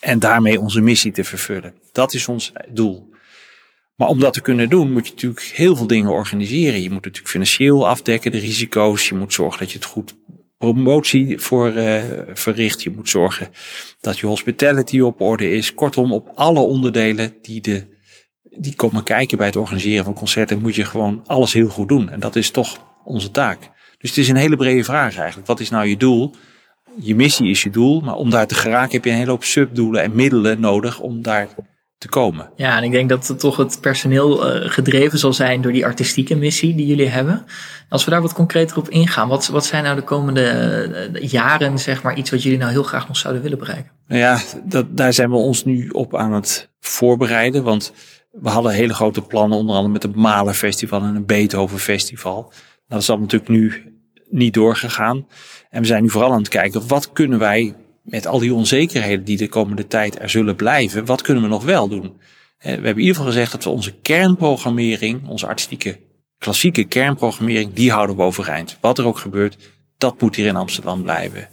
En 0.00 0.18
daarmee 0.18 0.60
onze 0.60 0.80
missie 0.80 1.12
te 1.12 1.24
vervullen. 1.24 1.74
Dat 1.92 2.14
is 2.14 2.28
ons 2.28 2.52
doel. 2.70 3.13
Maar 3.96 4.08
om 4.08 4.20
dat 4.20 4.32
te 4.32 4.40
kunnen 4.40 4.68
doen, 4.68 4.92
moet 4.92 5.06
je 5.06 5.12
natuurlijk 5.12 5.52
heel 5.54 5.76
veel 5.76 5.86
dingen 5.86 6.10
organiseren. 6.10 6.82
Je 6.82 6.90
moet 6.90 7.04
natuurlijk 7.04 7.28
financieel 7.28 7.88
afdekken, 7.88 8.32
de 8.32 8.38
risico's. 8.38 9.08
Je 9.08 9.14
moet 9.14 9.32
zorgen 9.32 9.58
dat 9.58 9.70
je 9.70 9.78
het 9.78 9.86
goed 9.86 10.14
promotie 10.58 11.38
voor 11.38 11.72
uh, 11.72 12.02
verricht. 12.32 12.82
Je 12.82 12.90
moet 12.90 13.08
zorgen 13.08 13.48
dat 14.00 14.18
je 14.18 14.26
hospitality 14.26 15.00
op 15.00 15.20
orde 15.20 15.50
is. 15.50 15.74
Kortom, 15.74 16.12
op 16.12 16.30
alle 16.34 16.60
onderdelen 16.60 17.34
die, 17.42 17.60
de, 17.60 17.86
die 18.42 18.74
komen 18.74 19.02
kijken 19.02 19.38
bij 19.38 19.46
het 19.46 19.56
organiseren 19.56 20.04
van 20.04 20.14
concerten, 20.14 20.60
moet 20.60 20.74
je 20.74 20.84
gewoon 20.84 21.22
alles 21.26 21.52
heel 21.52 21.68
goed 21.68 21.88
doen. 21.88 22.10
En 22.10 22.20
dat 22.20 22.36
is 22.36 22.50
toch 22.50 22.78
onze 23.04 23.30
taak. 23.30 23.58
Dus 23.98 24.10
het 24.10 24.18
is 24.18 24.28
een 24.28 24.36
hele 24.36 24.56
brede 24.56 24.84
vraag 24.84 25.16
eigenlijk. 25.16 25.46
Wat 25.46 25.60
is 25.60 25.70
nou 25.70 25.86
je 25.86 25.96
doel? 25.96 26.34
Je 27.00 27.14
missie 27.14 27.50
is 27.50 27.62
je 27.62 27.70
doel, 27.70 28.00
maar 28.00 28.14
om 28.14 28.30
daar 28.30 28.46
te 28.46 28.54
geraken 28.54 28.92
heb 28.92 29.04
je 29.04 29.10
een 29.10 29.16
hele 29.16 29.30
hoop 29.30 29.44
subdoelen 29.44 30.02
en 30.02 30.14
middelen 30.14 30.60
nodig 30.60 31.00
om 31.00 31.22
daar 31.22 31.48
te 32.04 32.10
komen. 32.10 32.50
Ja, 32.56 32.76
en 32.76 32.82
ik 32.82 32.90
denk 32.90 33.08
dat 33.08 33.26
het 33.28 33.40
toch 33.40 33.56
het 33.56 33.78
personeel 33.80 34.56
uh, 34.56 34.70
gedreven 34.70 35.18
zal 35.18 35.32
zijn 35.32 35.60
door 35.60 35.72
die 35.72 35.84
artistieke 35.84 36.36
missie 36.36 36.74
die 36.74 36.86
jullie 36.86 37.08
hebben. 37.08 37.44
Als 37.88 38.04
we 38.04 38.10
daar 38.10 38.22
wat 38.22 38.32
concreter 38.32 38.76
op 38.76 38.88
ingaan, 38.88 39.28
wat, 39.28 39.46
wat 39.46 39.66
zijn 39.66 39.84
nou 39.84 39.96
de 39.96 40.02
komende 40.02 41.10
uh, 41.14 41.30
jaren, 41.30 41.78
zeg 41.78 42.02
maar, 42.02 42.16
iets 42.16 42.30
wat 42.30 42.42
jullie 42.42 42.58
nou 42.58 42.70
heel 42.70 42.82
graag 42.82 43.08
nog 43.08 43.16
zouden 43.16 43.42
willen 43.42 43.58
bereiken? 43.58 43.90
Nou 44.06 44.20
ja, 44.20 44.40
dat, 44.64 44.96
daar 44.96 45.12
zijn 45.12 45.30
we 45.30 45.36
ons 45.36 45.64
nu 45.64 45.88
op 45.88 46.16
aan 46.16 46.32
het 46.32 46.70
voorbereiden, 46.80 47.62
want 47.62 47.92
we 48.30 48.48
hadden 48.48 48.72
hele 48.72 48.94
grote 48.94 49.22
plannen, 49.22 49.58
onder 49.58 49.74
andere 49.74 49.92
met 49.92 50.02
het 50.02 50.14
Malen 50.14 50.54
Festival 50.54 51.02
en 51.02 51.14
een 51.14 51.26
Beethoven 51.26 51.78
Festival. 51.78 52.34
Nou, 52.34 52.52
dat 52.88 53.00
is 53.00 53.08
allemaal 53.08 53.26
natuurlijk 53.26 53.50
nu 53.50 53.92
niet 54.30 54.54
doorgegaan. 54.54 55.26
En 55.70 55.80
we 55.80 55.86
zijn 55.86 56.02
nu 56.02 56.10
vooral 56.10 56.32
aan 56.32 56.38
het 56.38 56.48
kijken, 56.48 56.88
wat 56.88 57.12
kunnen 57.12 57.38
wij 57.38 57.74
met 58.04 58.26
al 58.26 58.38
die 58.38 58.54
onzekerheden 58.54 59.24
die 59.24 59.36
de 59.36 59.48
komende 59.48 59.86
tijd 59.86 60.20
er 60.20 60.30
zullen 60.30 60.56
blijven, 60.56 61.04
wat 61.04 61.22
kunnen 61.22 61.42
we 61.42 61.48
nog 61.48 61.64
wel 61.64 61.88
doen? 61.88 62.20
We 62.58 62.70
hebben 62.70 62.92
in 62.92 62.98
ieder 62.98 63.14
geval 63.14 63.30
gezegd 63.30 63.52
dat 63.52 63.64
we 63.64 63.70
onze 63.70 63.94
kernprogrammering, 64.02 65.28
onze 65.28 65.46
artistieke 65.46 66.00
klassieke 66.38 66.84
kernprogrammering, 66.84 67.72
die 67.72 67.92
houden 67.92 68.16
we 68.16 68.22
overeind. 68.22 68.78
Wat 68.80 68.98
er 68.98 69.06
ook 69.06 69.18
gebeurt, 69.18 69.56
dat 69.98 70.20
moet 70.20 70.36
hier 70.36 70.46
in 70.46 70.56
Amsterdam 70.56 71.02
blijven. 71.02 71.40
Maar 71.40 71.50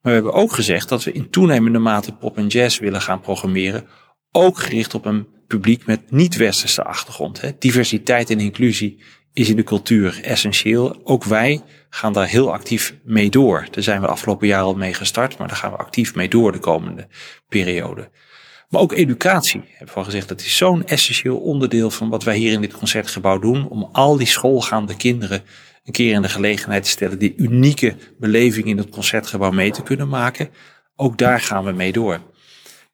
we 0.00 0.10
hebben 0.10 0.32
ook 0.32 0.52
gezegd 0.52 0.88
dat 0.88 1.04
we 1.04 1.12
in 1.12 1.30
toenemende 1.30 1.78
mate 1.78 2.12
pop 2.12 2.36
en 2.36 2.46
jazz 2.46 2.78
willen 2.78 3.00
gaan 3.00 3.20
programmeren, 3.20 3.86
ook 4.30 4.58
gericht 4.58 4.94
op 4.94 5.04
een 5.04 5.26
publiek 5.46 5.86
met 5.86 6.10
niet-westerse 6.10 6.84
achtergrond. 6.84 7.42
Diversiteit 7.58 8.30
en 8.30 8.40
inclusie 8.40 9.02
is 9.32 9.48
in 9.48 9.56
de 9.56 9.64
cultuur 9.64 10.20
essentieel. 10.22 11.00
Ook 11.04 11.24
wij 11.24 11.62
gaan 11.94 12.12
daar 12.12 12.26
heel 12.26 12.52
actief 12.52 12.94
mee 13.04 13.30
door. 13.30 13.66
Daar 13.70 13.82
zijn 13.82 14.00
we 14.00 14.06
afgelopen 14.06 14.46
jaar 14.46 14.62
al 14.62 14.74
mee 14.74 14.94
gestart, 14.94 15.38
maar 15.38 15.48
daar 15.48 15.56
gaan 15.56 15.70
we 15.70 15.76
actief 15.76 16.14
mee 16.14 16.28
door 16.28 16.52
de 16.52 16.58
komende 16.58 17.08
periode. 17.48 18.10
Maar 18.68 18.80
ook 18.80 18.92
educatie, 18.92 19.60
ik 19.60 19.74
heb 19.78 19.90
al 19.90 20.04
gezegd, 20.04 20.28
dat 20.28 20.40
is 20.40 20.56
zo'n 20.56 20.86
essentieel 20.86 21.36
onderdeel 21.36 21.90
van 21.90 22.08
wat 22.08 22.24
wij 22.24 22.36
hier 22.36 22.52
in 22.52 22.60
dit 22.60 22.72
concertgebouw 22.72 23.38
doen. 23.38 23.68
Om 23.68 23.88
al 23.92 24.16
die 24.16 24.26
schoolgaande 24.26 24.96
kinderen 24.96 25.42
een 25.84 25.92
keer 25.92 26.12
in 26.12 26.22
de 26.22 26.28
gelegenheid 26.28 26.82
te 26.82 26.90
stellen 26.90 27.18
die 27.18 27.34
unieke 27.36 27.96
beleving 28.18 28.66
in 28.66 28.78
het 28.78 28.88
concertgebouw 28.88 29.50
mee 29.50 29.70
te 29.70 29.82
kunnen 29.82 30.08
maken. 30.08 30.50
Ook 30.96 31.18
daar 31.18 31.40
gaan 31.40 31.64
we 31.64 31.72
mee 31.72 31.92
door. 31.92 32.20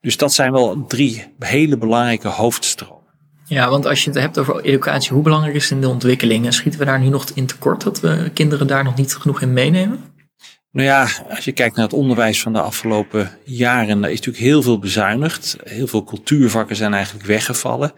Dus 0.00 0.16
dat 0.16 0.32
zijn 0.32 0.52
wel 0.52 0.86
drie 0.86 1.34
hele 1.38 1.78
belangrijke 1.78 2.28
hoofdstromen. 2.28 3.07
Ja, 3.48 3.70
want 3.70 3.86
als 3.86 4.04
je 4.04 4.10
het 4.10 4.18
hebt 4.18 4.38
over 4.38 4.60
educatie, 4.60 5.12
hoe 5.12 5.22
belangrijk 5.22 5.54
is 5.54 5.62
het 5.62 5.72
in 5.72 5.80
de 5.80 5.88
ontwikkeling? 5.88 6.54
Schieten 6.54 6.80
we 6.80 6.86
daar 6.86 7.00
nu 7.00 7.08
nog 7.08 7.30
in 7.34 7.46
tekort 7.46 7.82
dat 7.82 8.00
we 8.00 8.30
kinderen 8.34 8.66
daar 8.66 8.84
nog 8.84 8.96
niet 8.96 9.14
genoeg 9.14 9.40
in 9.40 9.52
meenemen? 9.52 10.00
Nou 10.72 10.86
ja, 10.86 11.08
als 11.28 11.44
je 11.44 11.52
kijkt 11.52 11.76
naar 11.76 11.84
het 11.84 11.94
onderwijs 11.94 12.42
van 12.42 12.52
de 12.52 12.60
afgelopen 12.60 13.30
jaren, 13.44 14.00
daar 14.00 14.10
is 14.10 14.16
natuurlijk 14.16 14.44
heel 14.44 14.62
veel 14.62 14.78
bezuinigd. 14.78 15.56
Heel 15.62 15.86
veel 15.86 16.04
cultuurvakken 16.04 16.76
zijn 16.76 16.94
eigenlijk 16.94 17.26
weggevallen. 17.26 17.92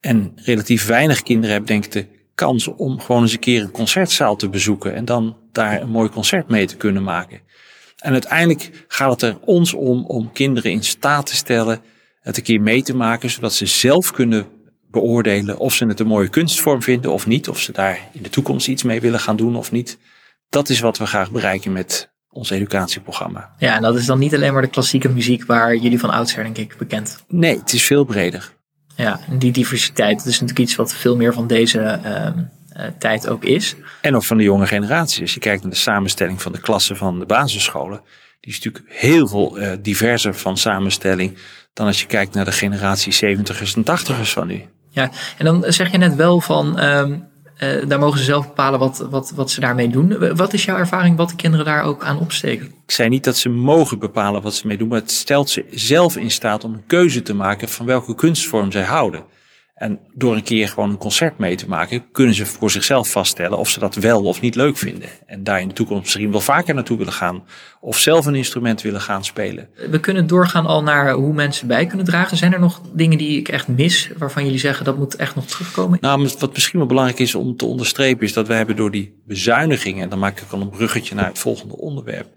En 0.00 0.32
relatief 0.34 0.86
weinig 0.86 1.22
kinderen 1.22 1.50
hebben 1.50 1.68
denk 1.68 1.84
ik 1.84 1.92
de 1.92 2.06
kans 2.34 2.68
om 2.68 3.00
gewoon 3.00 3.22
eens 3.22 3.32
een 3.32 3.38
keer 3.38 3.62
een 3.62 3.70
concertzaal 3.70 4.36
te 4.36 4.48
bezoeken 4.48 4.94
en 4.94 5.04
dan 5.04 5.36
daar 5.52 5.80
een 5.80 5.90
mooi 5.90 6.08
concert 6.08 6.48
mee 6.48 6.66
te 6.66 6.76
kunnen 6.76 7.02
maken. 7.02 7.40
En 7.98 8.12
uiteindelijk 8.12 8.84
gaat 8.88 9.10
het 9.10 9.22
er 9.22 9.38
ons 9.40 9.74
om 9.74 10.04
om 10.04 10.32
kinderen 10.32 10.70
in 10.70 10.84
staat 10.84 11.26
te 11.26 11.34
stellen 11.34 11.80
het 12.20 12.36
een 12.36 12.42
keer 12.42 12.60
mee 12.60 12.82
te 12.82 12.96
maken, 12.96 13.30
zodat 13.30 13.52
ze 13.52 13.66
zelf 13.66 14.12
kunnen 14.12 14.46
beoordelen 14.90 15.58
of 15.58 15.74
ze 15.74 15.86
het 15.86 16.00
een 16.00 16.06
mooie 16.06 16.28
kunstvorm 16.28 16.82
vinden 16.82 17.12
of 17.12 17.26
niet. 17.26 17.48
Of 17.48 17.60
ze 17.60 17.72
daar 17.72 17.98
in 18.12 18.22
de 18.22 18.30
toekomst 18.30 18.68
iets 18.68 18.82
mee 18.82 19.00
willen 19.00 19.20
gaan 19.20 19.36
doen 19.36 19.56
of 19.56 19.72
niet. 19.72 19.98
Dat 20.48 20.68
is 20.68 20.80
wat 20.80 20.98
we 20.98 21.06
graag 21.06 21.30
bereiken 21.30 21.72
met 21.72 22.10
ons 22.28 22.50
educatieprogramma. 22.50 23.54
Ja, 23.58 23.76
en 23.76 23.82
dat 23.82 23.96
is 23.96 24.06
dan 24.06 24.18
niet 24.18 24.34
alleen 24.34 24.52
maar 24.52 24.62
de 24.62 24.68
klassieke 24.68 25.08
muziek 25.08 25.44
waar 25.44 25.76
jullie 25.76 25.98
van 25.98 26.10
oudsher 26.10 26.42
denk 26.42 26.58
ik 26.58 26.78
bekend. 26.78 27.24
Nee, 27.28 27.58
het 27.58 27.72
is 27.72 27.84
veel 27.84 28.04
breder. 28.04 28.52
Ja, 28.96 29.20
en 29.28 29.38
die 29.38 29.52
diversiteit, 29.52 30.16
dat 30.16 30.26
is 30.26 30.40
natuurlijk 30.40 30.58
iets 30.68 30.76
wat 30.76 30.94
veel 30.94 31.16
meer 31.16 31.32
van 31.32 31.46
deze 31.46 32.00
uh, 32.04 32.26
uh, 32.76 32.90
tijd 32.98 33.28
ook 33.28 33.44
is. 33.44 33.76
En 34.00 34.16
ook 34.16 34.24
van 34.24 34.36
de 34.36 34.42
jonge 34.42 34.66
generatie. 34.66 35.22
Als 35.22 35.34
je 35.34 35.40
kijkt 35.40 35.62
naar 35.62 35.70
de 35.70 35.76
samenstelling 35.76 36.42
van 36.42 36.52
de 36.52 36.60
klassen 36.60 36.96
van 36.96 37.18
de 37.18 37.26
basisscholen, 37.26 38.00
die 38.40 38.52
is 38.52 38.60
natuurlijk 38.60 38.94
heel 39.00 39.28
veel 39.28 39.60
uh, 39.60 39.72
diverser 39.80 40.34
van 40.34 40.56
samenstelling 40.56 41.38
dan 41.72 41.86
als 41.86 42.00
je 42.00 42.06
kijkt 42.06 42.34
naar 42.34 42.44
de 42.44 42.52
generatie 42.52 43.36
70ers 43.36 43.74
en 43.74 43.84
80ers 43.84 44.30
van 44.32 44.46
nu. 44.46 44.64
Ja, 44.90 45.10
en 45.38 45.44
dan 45.44 45.64
zeg 45.68 45.90
je 45.90 45.98
net 45.98 46.14
wel 46.14 46.40
van, 46.40 46.82
um, 46.82 47.28
uh, 47.62 47.88
daar 47.88 47.98
mogen 47.98 48.18
ze 48.18 48.24
zelf 48.24 48.46
bepalen 48.46 48.78
wat, 48.78 49.06
wat, 49.10 49.32
wat 49.34 49.50
ze 49.50 49.60
daarmee 49.60 49.88
doen. 49.88 50.36
Wat 50.36 50.52
is 50.52 50.64
jouw 50.64 50.76
ervaring 50.76 51.16
wat 51.16 51.28
de 51.28 51.36
kinderen 51.36 51.66
daar 51.66 51.82
ook 51.82 52.04
aan 52.04 52.20
opsteken? 52.20 52.66
Ik 52.66 52.90
zei 52.90 53.08
niet 53.08 53.24
dat 53.24 53.36
ze 53.36 53.48
mogen 53.48 53.98
bepalen 53.98 54.42
wat 54.42 54.54
ze 54.54 54.66
mee 54.66 54.76
doen, 54.76 54.88
maar 54.88 55.00
het 55.00 55.10
stelt 55.10 55.50
ze 55.50 55.64
zelf 55.70 56.16
in 56.16 56.30
staat 56.30 56.64
om 56.64 56.72
een 56.72 56.86
keuze 56.86 57.22
te 57.22 57.34
maken 57.34 57.68
van 57.68 57.86
welke 57.86 58.14
kunstvorm 58.14 58.72
zij 58.72 58.82
houden. 58.82 59.24
En 59.80 59.98
door 60.14 60.34
een 60.34 60.42
keer 60.42 60.68
gewoon 60.68 60.90
een 60.90 60.98
concert 60.98 61.38
mee 61.38 61.56
te 61.56 61.68
maken, 61.68 62.10
kunnen 62.12 62.34
ze 62.34 62.46
voor 62.46 62.70
zichzelf 62.70 63.10
vaststellen 63.10 63.58
of 63.58 63.68
ze 63.68 63.78
dat 63.78 63.94
wel 63.94 64.22
of 64.22 64.40
niet 64.40 64.54
leuk 64.54 64.76
vinden. 64.76 65.08
En 65.26 65.44
daar 65.44 65.60
in 65.60 65.68
de 65.68 65.74
toekomst 65.74 66.02
misschien 66.02 66.30
wel 66.30 66.40
vaker 66.40 66.74
naartoe 66.74 66.98
willen 66.98 67.12
gaan. 67.12 67.44
Of 67.80 67.98
zelf 67.98 68.26
een 68.26 68.34
instrument 68.34 68.82
willen 68.82 69.00
gaan 69.00 69.24
spelen. 69.24 69.68
We 69.90 70.00
kunnen 70.00 70.26
doorgaan 70.26 70.66
al 70.66 70.82
naar 70.82 71.12
hoe 71.12 71.32
mensen 71.32 71.66
bij 71.66 71.86
kunnen 71.86 72.06
dragen. 72.06 72.36
Zijn 72.36 72.52
er 72.52 72.60
nog 72.60 72.80
dingen 72.92 73.18
die 73.18 73.38
ik 73.38 73.48
echt 73.48 73.68
mis, 73.68 74.10
waarvan 74.16 74.44
jullie 74.44 74.58
zeggen 74.58 74.84
dat 74.84 74.96
moet 74.96 75.16
echt 75.16 75.34
nog 75.34 75.46
terugkomen? 75.46 75.98
Nou, 76.00 76.30
wat 76.38 76.52
misschien 76.52 76.78
wel 76.78 76.88
belangrijk 76.88 77.18
is 77.18 77.34
om 77.34 77.56
te 77.56 77.64
onderstrepen, 77.64 78.26
is 78.26 78.32
dat 78.32 78.46
wij 78.46 78.56
hebben 78.56 78.76
door 78.76 78.90
die 78.90 79.20
bezuinigingen, 79.26 80.02
en 80.02 80.08
dan 80.08 80.18
maak 80.18 80.40
ik 80.40 80.50
al 80.50 80.60
een 80.60 80.70
bruggetje 80.70 81.14
naar 81.14 81.26
het 81.26 81.38
volgende 81.38 81.76
onderwerp. 81.76 82.28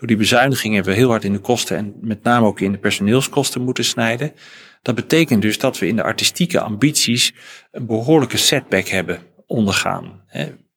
Door 0.00 0.08
die 0.08 0.18
bezuinigingen 0.18 0.76
hebben 0.76 0.92
we 0.92 0.98
heel 0.98 1.10
hard 1.10 1.24
in 1.24 1.32
de 1.32 1.38
kosten 1.38 1.76
en 1.76 1.94
met 2.00 2.22
name 2.22 2.46
ook 2.46 2.60
in 2.60 2.72
de 2.72 2.78
personeelskosten 2.78 3.62
moeten 3.62 3.84
snijden. 3.84 4.32
Dat 4.82 4.94
betekent 4.94 5.42
dus 5.42 5.58
dat 5.58 5.78
we 5.78 5.86
in 5.86 5.96
de 5.96 6.02
artistieke 6.02 6.60
ambities 6.60 7.34
een 7.72 7.86
behoorlijke 7.86 8.36
setback 8.36 8.86
hebben 8.86 9.18
ondergaan. 9.46 10.22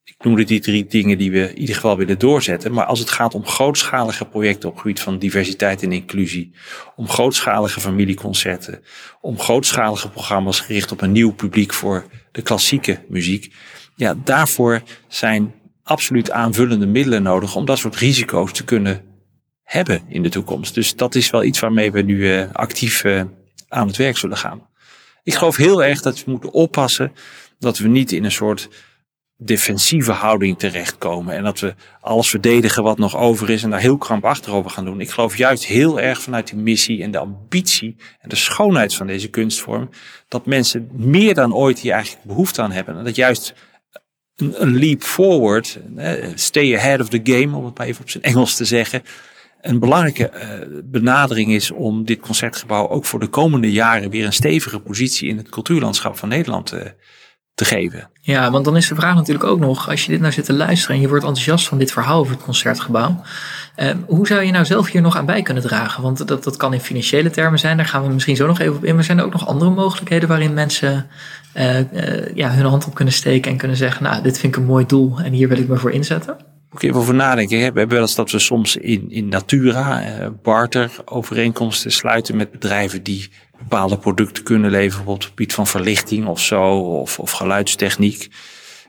Ik 0.03 0.15
noemde 0.19 0.43
die 0.43 0.59
drie 0.59 0.85
dingen 0.85 1.17
die 1.17 1.31
we 1.31 1.49
in 1.49 1.59
ieder 1.59 1.75
geval 1.75 1.97
willen 1.97 2.19
doorzetten. 2.19 2.73
Maar 2.73 2.85
als 2.85 2.99
het 2.99 3.09
gaat 3.09 3.33
om 3.33 3.45
grootschalige 3.45 4.25
projecten 4.25 4.69
op 4.69 4.73
het 4.73 4.81
gebied 4.81 4.99
van 4.99 5.19
diversiteit 5.19 5.83
en 5.83 5.91
inclusie, 5.91 6.51
om 6.95 7.09
grootschalige 7.09 7.79
familieconcerten, 7.79 8.81
om 9.21 9.39
grootschalige 9.39 10.09
programma's 10.09 10.59
gericht 10.59 10.91
op 10.91 11.01
een 11.01 11.11
nieuw 11.11 11.33
publiek 11.33 11.73
voor 11.73 12.05
de 12.31 12.41
klassieke 12.41 12.99
muziek, 13.09 13.53
ja, 13.95 14.15
daarvoor 14.23 14.81
zijn 15.07 15.53
absoluut 15.83 16.31
aanvullende 16.31 16.85
middelen 16.85 17.23
nodig 17.23 17.55
om 17.55 17.65
dat 17.65 17.77
soort 17.77 17.95
risico's 17.95 18.51
te 18.51 18.63
kunnen 18.63 19.11
hebben 19.73 20.01
in 20.07 20.23
de 20.23 20.29
toekomst. 20.29 20.73
Dus 20.73 20.95
dat 20.95 21.15
is 21.15 21.29
wel 21.29 21.43
iets 21.43 21.59
waarmee 21.59 21.91
we 21.91 22.01
nu 22.01 22.17
uh, 22.17 22.45
actief 22.51 23.03
uh, 23.03 23.23
aan 23.67 23.87
het 23.87 23.97
werk 23.97 24.17
zullen 24.17 24.37
gaan. 24.37 24.67
Ik 25.23 25.33
geloof 25.33 25.55
heel 25.55 25.83
erg 25.83 26.01
dat 26.01 26.23
we 26.23 26.31
moeten 26.31 26.51
oppassen 26.51 27.11
dat 27.59 27.77
we 27.77 27.87
niet 27.87 28.11
in 28.11 28.23
een 28.23 28.31
soort 28.31 28.69
defensieve 29.37 30.11
houding 30.11 30.59
terechtkomen. 30.59 31.35
En 31.35 31.43
dat 31.43 31.59
we 31.59 31.75
alles 32.01 32.29
verdedigen 32.29 32.83
wat 32.83 32.97
nog 32.97 33.17
over 33.17 33.49
is 33.49 33.63
en 33.63 33.69
daar 33.69 33.79
heel 33.79 33.97
krampachtig 33.97 34.53
over 34.53 34.71
gaan 34.71 34.85
doen. 34.85 35.01
Ik 35.01 35.09
geloof 35.09 35.37
juist 35.37 35.65
heel 35.65 35.99
erg 35.99 36.21
vanuit 36.21 36.47
die 36.47 36.59
missie 36.59 37.03
en 37.03 37.11
de 37.11 37.17
ambitie 37.17 37.95
en 38.19 38.29
de 38.29 38.35
schoonheid 38.35 38.95
van 38.95 39.07
deze 39.07 39.27
kunstvorm. 39.27 39.89
Dat 40.27 40.45
mensen 40.45 40.89
meer 40.91 41.33
dan 41.33 41.53
ooit 41.53 41.79
hier 41.79 41.93
eigenlijk 41.93 42.25
behoefte 42.25 42.61
aan 42.61 42.71
hebben. 42.71 42.97
En 42.97 43.03
dat 43.03 43.15
juist 43.15 43.53
een, 44.35 44.61
een 44.61 44.75
leap 44.77 45.01
forward, 45.01 45.79
stay 46.35 46.75
ahead 46.75 46.99
of 46.99 47.09
the 47.09 47.21
game, 47.23 47.57
om 47.57 47.65
het 47.65 47.77
maar 47.77 47.87
even 47.87 48.01
op 48.01 48.09
zijn 48.09 48.23
Engels 48.23 48.55
te 48.55 48.65
zeggen. 48.65 49.03
Een 49.63 49.79
belangrijke 49.79 50.31
uh, 50.33 50.79
benadering 50.83 51.51
is 51.51 51.71
om 51.71 52.05
dit 52.05 52.19
concertgebouw 52.19 52.89
ook 52.89 53.05
voor 53.05 53.19
de 53.19 53.27
komende 53.27 53.71
jaren 53.71 54.09
weer 54.09 54.25
een 54.25 54.33
stevige 54.33 54.79
positie 54.79 55.29
in 55.29 55.37
het 55.37 55.49
cultuurlandschap 55.49 56.17
van 56.17 56.29
Nederland 56.29 56.65
te, 56.65 56.79
uh, 56.79 56.89
te 57.55 57.65
geven. 57.65 58.09
Ja, 58.21 58.51
want 58.51 58.65
dan 58.65 58.77
is 58.77 58.87
de 58.87 58.95
vraag 58.95 59.15
natuurlijk 59.15 59.45
ook 59.45 59.59
nog, 59.59 59.89
als 59.89 60.05
je 60.05 60.11
dit 60.11 60.19
nou 60.19 60.33
zit 60.33 60.45
te 60.45 60.53
luisteren 60.53 60.95
en 60.95 61.01
je 61.01 61.07
wordt 61.07 61.23
enthousiast 61.23 61.67
van 61.67 61.77
dit 61.77 61.91
verhaal 61.91 62.19
over 62.19 62.33
het 62.33 62.43
concertgebouw, 62.43 63.21
eh, 63.75 63.91
hoe 64.05 64.27
zou 64.27 64.43
je 64.43 64.51
nou 64.51 64.65
zelf 64.65 64.91
hier 64.91 65.01
nog 65.01 65.17
aan 65.17 65.25
bij 65.25 65.41
kunnen 65.41 65.63
dragen? 65.63 66.03
Want 66.03 66.27
dat, 66.27 66.43
dat 66.43 66.57
kan 66.57 66.73
in 66.73 66.79
financiële 66.79 67.29
termen 67.29 67.59
zijn, 67.59 67.77
daar 67.77 67.85
gaan 67.85 68.07
we 68.07 68.13
misschien 68.13 68.35
zo 68.35 68.47
nog 68.47 68.59
even 68.59 68.75
op 68.75 68.85
in. 68.85 68.95
Maar 68.95 69.03
zijn 69.03 69.17
er 69.17 69.25
ook 69.25 69.31
nog 69.31 69.47
andere 69.47 69.71
mogelijkheden 69.71 70.29
waarin 70.29 70.53
mensen 70.53 71.07
uh, 71.57 72.35
ja, 72.35 72.51
hun 72.51 72.65
hand 72.65 72.85
op 72.85 72.93
kunnen 72.93 73.13
steken 73.13 73.51
en 73.51 73.57
kunnen 73.57 73.77
zeggen, 73.77 74.03
nou, 74.03 74.21
dit 74.21 74.39
vind 74.39 74.55
ik 74.55 74.61
een 74.61 74.67
mooi 74.67 74.85
doel 74.85 75.19
en 75.19 75.31
hier 75.33 75.47
wil 75.47 75.57
ik 75.57 75.67
me 75.67 75.77
voor 75.77 75.91
inzetten? 75.91 76.37
Moet 76.73 76.83
ik 76.83 76.89
even 76.89 77.01
over. 77.01 77.47
We 77.47 77.55
hebben 77.55 77.87
wel 77.87 78.01
eens 78.01 78.15
dat 78.15 78.31
we 78.31 78.39
soms 78.39 78.75
in, 78.75 79.11
in 79.11 79.27
Natura, 79.27 80.19
uh, 80.19 80.27
barter, 80.41 80.91
overeenkomsten 81.05 81.91
sluiten 81.91 82.35
met 82.35 82.51
bedrijven 82.51 83.03
die 83.03 83.29
bepaalde 83.57 83.97
producten 83.97 84.43
kunnen 84.43 84.71
leveren 84.71 85.07
op 85.07 85.13
het 85.13 85.25
gebied 85.25 85.53
van 85.53 85.67
verlichting 85.67 86.27
of 86.27 86.39
zo, 86.39 86.77
of, 86.79 87.19
of 87.19 87.31
geluidstechniek, 87.31 88.27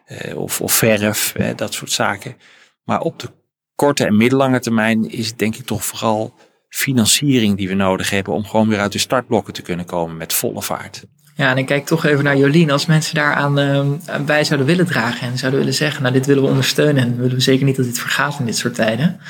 eh, 0.05 0.37
of, 0.37 0.61
of 0.61 0.73
verf, 0.73 1.35
eh, 1.35 1.57
dat 1.57 1.75
soort 1.75 1.91
zaken. 1.91 2.37
Maar 2.85 3.01
op 3.01 3.19
de 3.19 3.29
korte 3.75 4.05
en 4.05 4.17
middellange 4.17 4.61
termijn 4.61 5.11
is 5.11 5.27
het 5.27 5.39
denk 5.39 5.57
ik 5.57 5.67
toch 5.67 5.85
vooral 5.85 6.35
financiering 6.69 7.57
die 7.57 7.69
we 7.69 7.75
nodig 7.75 8.11
hebben 8.11 8.33
om 8.33 8.45
gewoon 8.45 8.69
weer 8.69 8.81
uit 8.81 8.93
de 8.93 8.99
startblokken 8.99 9.53
te 9.53 9.63
kunnen 9.63 9.87
komen 9.87 10.17
met 10.17 10.33
volle 10.33 10.63
vaart. 10.63 11.05
Ja, 11.37 11.51
en 11.51 11.59
ik 11.59 11.67
kijk 11.67 11.87
toch 11.87 12.05
even 12.05 12.25
naar 12.25 12.37
Jolien. 12.37 12.71
Als 12.71 12.87
mensen 12.87 13.15
daaraan 13.15 13.59
uh, 13.59 14.25
bij 14.27 14.45
zouden 14.45 14.67
willen 14.67 14.87
dragen 14.87 15.29
en 15.29 15.39
zouden 15.39 15.61
willen 15.61 15.75
zeggen, 15.75 16.03
nou 16.03 16.15
dit 16.15 16.27
willen 16.27 16.43
we 16.43 16.49
ondersteunen 16.49 17.03
en 17.03 17.17
willen 17.17 17.35
we 17.35 17.41
zeker 17.41 17.65
niet 17.65 17.77
dat 17.77 17.85
dit 17.85 17.99
vergaat 17.99 18.39
in 18.39 18.47
dit 18.47 18.57
soort 18.57 18.75
tijden. 18.75 19.21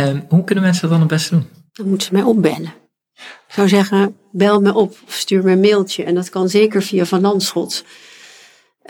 Uh, 0.00 0.08
hoe 0.28 0.44
kunnen 0.44 0.64
mensen 0.64 0.82
dat 0.82 0.90
dan 0.90 1.00
het 1.00 1.08
beste 1.08 1.30
doen? 1.30 1.46
Dan 1.72 1.88
moeten 1.88 2.06
ze 2.06 2.12
mij 2.12 2.22
opbellen. 2.22 2.72
Ik 3.14 3.52
zou 3.52 3.68
zeggen, 3.68 4.16
bel 4.32 4.60
me 4.60 4.74
op 4.74 4.90
of 5.06 5.12
stuur 5.14 5.44
me 5.44 5.50
een 5.50 5.60
mailtje. 5.60 6.04
En 6.04 6.14
dat 6.14 6.28
kan 6.28 6.48
zeker 6.48 6.82
via 6.82 7.04
Van 7.04 7.20
Landschot. 7.20 7.84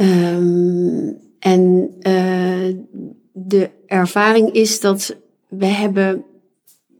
Um, 0.00 1.16
en 1.38 1.90
uh, 1.98 2.74
de 3.32 3.70
ervaring 3.86 4.52
is 4.52 4.80
dat 4.80 5.16
we 5.48 5.66
hebben 5.66 6.24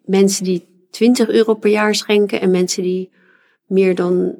mensen 0.05 0.45
die 0.45 0.66
20 0.90 1.29
euro 1.29 1.55
per 1.55 1.71
jaar 1.71 1.95
schenken 1.95 2.40
en 2.40 2.51
mensen 2.51 2.83
die 2.83 3.11
meer 3.66 3.95
dan 3.95 4.35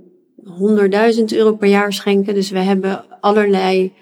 100.000 1.19 1.25
euro 1.25 1.55
per 1.55 1.69
jaar 1.69 1.93
schenken. 1.93 2.35
Dus 2.35 2.51
we 2.51 2.59
hebben 2.59 3.21
allerlei 3.21 3.93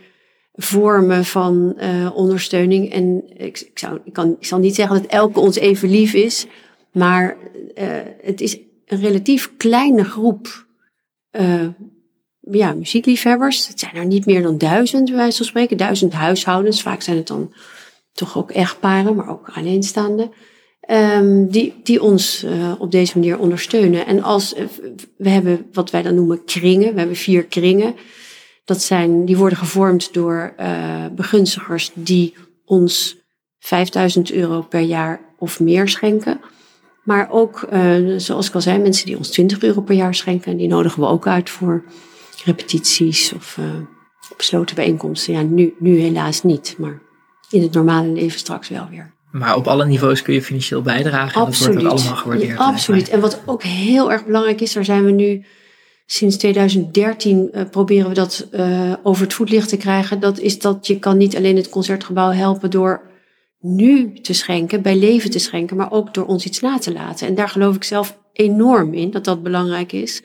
vormen 0.52 1.24
van 1.24 1.74
uh, 1.76 2.16
ondersteuning. 2.16 2.92
En 2.92 3.22
ik, 3.36 3.60
ik, 3.60 3.78
zou, 3.78 4.00
ik, 4.04 4.12
kan, 4.12 4.36
ik 4.38 4.46
zal 4.46 4.58
niet 4.58 4.74
zeggen 4.74 5.02
dat 5.02 5.10
elke 5.10 5.40
ons 5.40 5.56
even 5.56 5.90
lief 5.90 6.14
is, 6.14 6.46
maar 6.92 7.36
uh, 7.78 7.84
het 8.22 8.40
is 8.40 8.58
een 8.86 9.00
relatief 9.00 9.52
kleine 9.56 10.04
groep 10.04 10.66
uh, 11.32 11.68
ja, 12.40 12.72
muziekliefhebbers. 12.72 13.68
Het 13.68 13.80
zijn 13.80 13.94
er 13.94 14.06
niet 14.06 14.26
meer 14.26 14.42
dan 14.42 14.58
duizend, 14.58 15.04
bij 15.04 15.16
wijze 15.16 15.36
van 15.36 15.46
spreken. 15.46 15.76
Duizend 15.76 16.12
huishoudens. 16.12 16.82
Vaak 16.82 17.02
zijn 17.02 17.16
het 17.16 17.26
dan 17.26 17.52
toch 18.12 18.38
ook 18.38 18.50
echtparen, 18.50 19.14
maar 19.14 19.28
ook 19.28 19.50
alleenstaanden. 19.54 20.32
Um, 20.90 21.50
die, 21.50 21.74
die 21.82 22.02
ons 22.02 22.44
uh, 22.44 22.72
op 22.78 22.90
deze 22.90 23.18
manier 23.18 23.38
ondersteunen. 23.38 24.06
En 24.06 24.22
als 24.22 24.54
uh, 24.54 24.64
we 25.16 25.28
hebben 25.28 25.66
wat 25.72 25.90
wij 25.90 26.02
dan 26.02 26.14
noemen 26.14 26.44
kringen. 26.44 26.92
We 26.92 26.98
hebben 26.98 27.16
vier 27.16 27.44
kringen. 27.44 27.94
Dat 28.64 28.82
zijn, 28.82 29.24
die 29.24 29.36
worden 29.36 29.58
gevormd 29.58 30.12
door 30.12 30.54
uh, 30.60 31.06
begunstigers 31.16 31.90
die 31.94 32.34
ons 32.64 33.16
5000 33.58 34.32
euro 34.32 34.62
per 34.62 34.80
jaar 34.80 35.20
of 35.38 35.60
meer 35.60 35.88
schenken. 35.88 36.40
Maar 37.02 37.30
ook, 37.30 37.68
zoals 38.16 38.48
ik 38.48 38.54
al 38.54 38.60
zei, 38.60 38.78
mensen 38.78 39.06
die 39.06 39.16
ons 39.16 39.30
20 39.30 39.62
euro 39.62 39.80
per 39.80 39.94
jaar 39.94 40.14
schenken. 40.14 40.52
En 40.52 40.56
die 40.56 40.68
nodigen 40.68 41.00
we 41.00 41.06
ook 41.06 41.26
uit 41.26 41.50
voor 41.50 41.84
repetities 42.44 43.32
of 43.32 43.58
besloten 44.36 44.76
bijeenkomsten. 44.76 45.32
Ja, 45.32 45.42
nu, 45.42 45.74
nu 45.78 45.98
helaas 45.98 46.42
niet, 46.42 46.74
maar 46.78 47.00
in 47.50 47.62
het 47.62 47.72
normale 47.72 48.08
leven 48.08 48.38
straks 48.38 48.68
wel 48.68 48.88
weer. 48.90 49.13
Maar 49.34 49.56
op 49.56 49.66
alle 49.66 49.86
niveaus 49.86 50.22
kun 50.22 50.34
je 50.34 50.42
financieel 50.42 50.82
bijdragen. 50.82 51.40
En 51.40 51.46
dat 51.46 51.58
wordt 51.58 51.76
ook 51.76 51.90
allemaal 51.90 52.16
gewaardeerd. 52.16 52.58
Ja, 52.58 52.64
absoluut. 52.64 53.08
En 53.08 53.20
wat 53.20 53.40
ook 53.46 53.62
heel 53.62 54.12
erg 54.12 54.24
belangrijk 54.24 54.60
is, 54.60 54.72
daar 54.72 54.84
zijn 54.84 55.04
we 55.04 55.10
nu 55.10 55.44
sinds 56.06 56.36
2013 56.36 57.50
uh, 57.52 57.62
proberen 57.70 58.08
we 58.08 58.14
dat 58.14 58.48
uh, 58.52 58.92
over 59.02 59.22
het 59.22 59.34
voetlicht 59.34 59.68
te 59.68 59.76
krijgen. 59.76 60.20
Dat 60.20 60.38
is 60.38 60.58
dat 60.58 60.86
je 60.86 60.98
kan 60.98 61.16
niet 61.16 61.36
alleen 61.36 61.56
het 61.56 61.68
concertgebouw 61.68 62.30
helpen 62.30 62.70
door 62.70 63.02
nu 63.60 64.20
te 64.20 64.32
schenken, 64.32 64.82
bij 64.82 64.96
leven 64.96 65.30
te 65.30 65.38
schenken, 65.38 65.76
maar 65.76 65.92
ook 65.92 66.14
door 66.14 66.26
ons 66.26 66.44
iets 66.44 66.60
na 66.60 66.78
te 66.78 66.92
laten. 66.92 67.26
En 67.26 67.34
daar 67.34 67.48
geloof 67.48 67.74
ik 67.74 67.84
zelf 67.84 68.18
enorm 68.32 68.94
in, 68.94 69.10
dat 69.10 69.24
dat 69.24 69.42
belangrijk 69.42 69.92
is. 69.92 70.22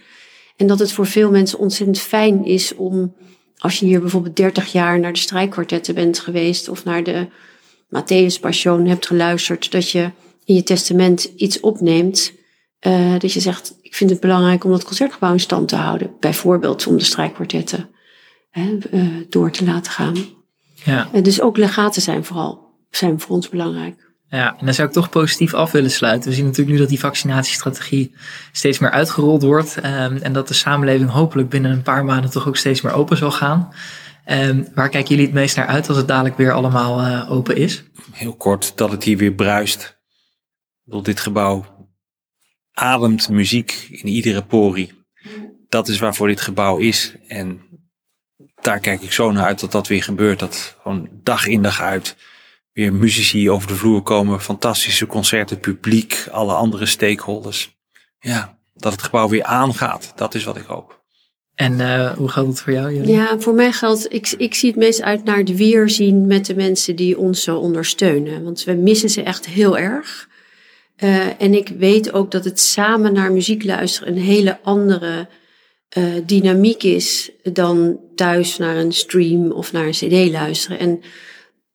En 0.55 0.67
dat 0.67 0.79
het 0.79 0.91
voor 0.91 1.05
veel 1.05 1.31
mensen 1.31 1.59
ontzettend 1.59 1.99
fijn 1.99 2.45
is 2.45 2.75
om, 2.75 3.15
als 3.57 3.79
je 3.79 3.85
hier 3.85 4.01
bijvoorbeeld 4.01 4.35
30 4.35 4.71
jaar 4.71 4.99
naar 4.99 5.13
de 5.13 5.19
strijkkwartetten 5.19 5.95
bent 5.95 6.19
geweest 6.19 6.69
of 6.69 6.83
naar 6.83 7.03
de 7.03 7.27
Matthäus 7.89 8.39
Passion 8.39 8.85
hebt 8.85 9.05
geluisterd, 9.05 9.71
dat 9.71 9.91
je 9.91 10.11
in 10.45 10.55
je 10.55 10.63
testament 10.63 11.23
iets 11.23 11.59
opneemt, 11.59 12.31
uh, 12.87 13.19
dat 13.19 13.33
je 13.33 13.39
zegt, 13.39 13.75
ik 13.81 13.95
vind 13.95 14.09
het 14.09 14.19
belangrijk 14.19 14.63
om 14.63 14.71
dat 14.71 14.83
concertgebouw 14.83 15.33
in 15.33 15.39
stand 15.39 15.67
te 15.67 15.75
houden. 15.75 16.11
Bijvoorbeeld 16.19 16.87
om 16.87 16.97
de 16.97 17.03
strijkkwartetten 17.03 17.89
uh, 18.53 19.07
door 19.29 19.51
te 19.51 19.65
laten 19.65 19.91
gaan. 19.91 20.15
Ja. 20.83 21.09
Uh, 21.13 21.23
dus 21.23 21.41
ook 21.41 21.57
legaten 21.57 22.01
zijn 22.01 22.25
vooral 22.25 22.67
zijn 22.89 23.19
voor 23.19 23.35
ons 23.35 23.49
belangrijk. 23.49 24.07
Ja, 24.29 24.55
en 24.59 24.65
dan 24.65 24.73
zou 24.73 24.87
ik 24.87 24.93
toch 24.93 25.09
positief 25.09 25.53
af 25.53 25.71
willen 25.71 25.91
sluiten. 25.91 26.29
We 26.29 26.35
zien 26.35 26.45
natuurlijk 26.45 26.71
nu 26.71 26.77
dat 26.77 26.89
die 26.89 26.99
vaccinatiestrategie 26.99 28.15
steeds 28.51 28.79
meer 28.79 28.91
uitgerold 28.91 29.43
wordt. 29.43 29.77
Um, 29.77 30.17
en 30.17 30.33
dat 30.33 30.47
de 30.47 30.53
samenleving 30.53 31.09
hopelijk 31.09 31.49
binnen 31.49 31.71
een 31.71 31.81
paar 31.81 32.05
maanden 32.05 32.29
toch 32.31 32.47
ook 32.47 32.57
steeds 32.57 32.81
meer 32.81 32.93
open 32.93 33.17
zal 33.17 33.31
gaan. 33.31 33.69
Um, 34.31 34.67
waar 34.75 34.89
kijken 34.89 35.09
jullie 35.09 35.25
het 35.25 35.33
meest 35.33 35.55
naar 35.55 35.67
uit 35.67 35.87
als 35.87 35.97
het 35.97 36.07
dadelijk 36.07 36.37
weer 36.37 36.51
allemaal 36.51 37.01
uh, 37.01 37.31
open 37.31 37.55
is? 37.55 37.83
Heel 38.11 38.35
kort, 38.35 38.77
dat 38.77 38.91
het 38.91 39.03
hier 39.03 39.17
weer 39.17 39.33
bruist. 39.33 39.99
Door 40.83 41.03
dit 41.03 41.19
gebouw 41.19 41.65
ademt 42.73 43.29
muziek 43.29 43.87
in 43.89 44.07
iedere 44.07 44.43
porie. 44.43 44.93
Dat 45.69 45.87
is 45.87 45.99
waarvoor 45.99 46.27
dit 46.27 46.41
gebouw 46.41 46.77
is. 46.77 47.15
En 47.27 47.61
daar 48.61 48.79
kijk 48.79 49.01
ik 49.01 49.11
zo 49.11 49.31
naar 49.31 49.45
uit 49.45 49.59
dat 49.59 49.71
dat 49.71 49.87
weer 49.87 50.03
gebeurt. 50.03 50.39
Dat 50.39 50.77
gewoon 50.81 51.09
dag 51.23 51.45
in 51.45 51.61
dag 51.61 51.81
uit 51.81 52.15
weer 52.73 52.93
muzici 52.93 53.49
over 53.49 53.67
de 53.67 53.75
vloer 53.75 54.01
komen, 54.01 54.41
fantastische 54.41 55.05
concerten, 55.05 55.59
publiek, 55.59 56.27
alle 56.31 56.53
andere 56.53 56.85
stakeholders. 56.85 57.77
Ja, 58.19 58.59
dat 58.73 58.91
het 58.91 59.01
gebouw 59.01 59.29
weer 59.29 59.43
aangaat, 59.43 60.11
dat 60.15 60.35
is 60.35 60.43
wat 60.43 60.57
ik 60.57 60.65
hoop. 60.65 60.98
En 61.59 61.79
uh, 61.79 62.11
hoe 62.11 62.29
geldt 62.29 62.49
het 62.49 62.59
voor 62.59 62.73
jou? 62.73 62.93
Jullie? 62.93 63.11
Ja, 63.11 63.39
voor 63.39 63.53
mij 63.53 63.71
geldt, 63.71 64.13
ik, 64.13 64.33
ik 64.37 64.53
zie 64.53 64.69
het 64.69 64.79
meest 64.79 65.01
uit 65.01 65.23
naar 65.23 65.37
het 65.37 65.55
weerzien 65.55 66.27
met 66.27 66.45
de 66.45 66.55
mensen 66.55 66.95
die 66.95 67.17
ons 67.17 67.43
zo 67.43 67.57
ondersteunen. 67.57 68.43
Want 68.43 68.63
we 68.63 68.73
missen 68.73 69.09
ze 69.09 69.23
echt 69.23 69.45
heel 69.45 69.77
erg. 69.77 70.29
Uh, 71.03 71.41
en 71.41 71.53
ik 71.53 71.67
weet 71.77 72.13
ook 72.13 72.31
dat 72.31 72.45
het 72.45 72.59
samen 72.59 73.13
naar 73.13 73.31
muziek 73.31 73.63
luisteren 73.63 74.13
een 74.13 74.21
hele 74.21 74.59
andere 74.63 75.27
uh, 75.97 76.03
dynamiek 76.25 76.83
is 76.83 77.31
dan 77.43 77.99
thuis 78.15 78.57
naar 78.57 78.75
een 78.75 78.93
stream 78.93 79.51
of 79.51 79.71
naar 79.71 79.85
een 79.85 79.91
cd 79.91 80.31
luisteren. 80.31 80.79
En 80.79 81.01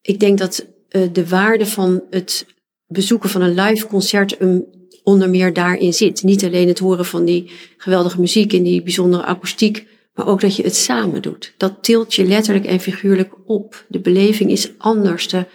ik 0.03 0.21
denk 0.21 0.39
dat 0.39 0.67
de 1.13 1.29
waarde 1.29 1.67
van 1.67 2.03
het 2.11 2.47
bezoeken 2.87 3.31
van 3.31 3.43
een 3.43 3.61
live 3.61 3.87
concert 3.87 4.41
um, 4.41 4.65
onder 5.05 5.31
meer 5.31 5.53
daarin 5.53 5.95
zit. 5.95 6.23
Niet 6.23 6.45
alleen 6.45 6.69
het 6.69 6.79
horen 6.79 7.05
van 7.05 7.25
die 7.25 7.51
geweldige 7.77 8.21
muziek 8.21 8.53
en 8.53 8.63
die 8.63 8.83
bijzondere 8.83 9.25
akoestiek, 9.25 9.87
maar 10.15 10.27
ook 10.27 10.41
dat 10.41 10.57
je 10.57 10.63
het 10.63 10.77
samen 10.77 11.23
doet. 11.23 11.55
Dat 11.57 11.83
tilt 11.83 12.15
je 12.15 12.25
letterlijk 12.25 12.67
en 12.67 12.81
figuurlijk 12.81 13.35
op. 13.47 13.85
De 13.89 14.01
beleving 14.01 14.51
is 14.51 14.71
anders. 14.79 15.29
De 15.29 15.47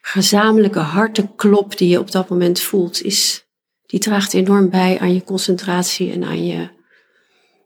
gezamenlijke 0.00 0.78
hartenklop 0.78 1.78
die 1.78 1.88
je 1.88 1.98
op 1.98 2.10
dat 2.10 2.28
moment 2.28 2.60
voelt, 2.60 3.02
is, 3.02 3.44
die 3.86 4.00
draagt 4.00 4.34
enorm 4.34 4.70
bij 4.70 4.98
aan 4.98 5.14
je 5.14 5.24
concentratie 5.24 6.12
en 6.12 6.24
aan, 6.24 6.46
je, 6.46 6.68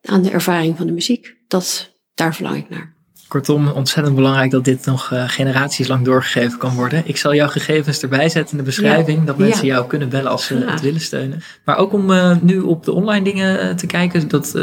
aan 0.03 0.23
de 0.23 0.31
ervaring 0.31 0.77
van 0.77 0.87
de 0.87 0.93
muziek. 0.93 1.37
Dat, 1.49 1.93
daar 2.15 2.35
verlang 2.35 2.57
ik 2.57 2.69
naar. 2.69 2.94
Kortom, 3.29 3.69
ontzettend 3.69 4.17
belangrijk 4.17 4.51
dat 4.51 4.65
dit 4.65 4.87
nog 4.87 5.11
uh, 5.13 5.23
generaties 5.27 5.89
lang 5.89 6.05
doorgegeven 6.05 6.59
kan 6.59 6.75
worden. 6.75 7.03
Ik 7.05 7.17
zal 7.17 7.35
jouw 7.35 7.49
gegevens 7.49 8.03
erbij 8.03 8.29
zetten 8.29 8.51
in 8.51 8.59
de 8.59 8.71
beschrijving, 8.71 9.25
dat 9.25 9.39
mensen 9.39 9.67
jou 9.67 9.87
kunnen 9.87 10.09
bellen 10.09 10.31
als 10.31 10.47
ze 10.47 10.65
het 10.67 10.81
willen 10.81 11.01
steunen. 11.01 11.43
Maar 11.65 11.77
ook 11.77 11.93
om 11.93 12.11
uh, 12.11 12.37
nu 12.41 12.61
op 12.61 12.85
de 12.85 12.93
online 12.93 13.25
dingen 13.25 13.65
uh, 13.65 13.75
te 13.75 13.87
kijken, 13.87 14.29
dat 14.29 14.59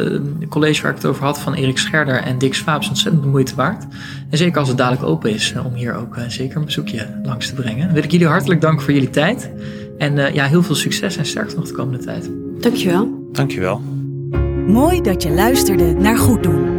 college 0.49 0.81
waar 0.81 0.91
ik 0.91 0.97
het 0.97 1.05
over 1.05 1.23
had 1.23 1.39
van 1.39 1.53
Erik 1.53 1.77
Scherder 1.77 2.15
en 2.15 2.37
Dick 2.37 2.53
Swaap 2.53 2.81
is 2.81 2.89
ontzettend 2.89 3.23
de 3.23 3.29
moeite 3.29 3.55
waard. 3.55 3.85
En 4.29 4.37
zeker 4.37 4.59
als 4.59 4.67
het 4.67 4.77
dadelijk 4.77 5.03
open 5.03 5.31
is, 5.31 5.53
om 5.65 5.73
hier 5.73 5.95
ook 5.95 6.15
zeker 6.27 6.57
een 6.57 6.65
bezoekje 6.65 7.19
langs 7.23 7.47
te 7.47 7.53
brengen. 7.53 7.85
Dan 7.85 7.93
wil 7.93 8.03
ik 8.03 8.11
jullie 8.11 8.27
hartelijk 8.27 8.61
danken 8.61 8.83
voor 8.83 8.93
jullie 8.93 9.09
tijd. 9.09 9.51
En 9.97 10.33
ja, 10.33 10.45
heel 10.45 10.63
veel 10.63 10.75
succes 10.75 11.17
en 11.17 11.25
sterkte 11.25 11.55
nog 11.55 11.67
de 11.67 11.73
komende 11.73 12.05
tijd. 12.05 12.29
Dankjewel. 12.59 13.29
Dankjewel. 13.31 13.81
Mooi 14.67 15.01
dat 15.01 15.23
je 15.23 15.31
luisterde 15.31 15.93
naar 15.93 16.17
Goed 16.17 16.43
Doen. 16.43 16.70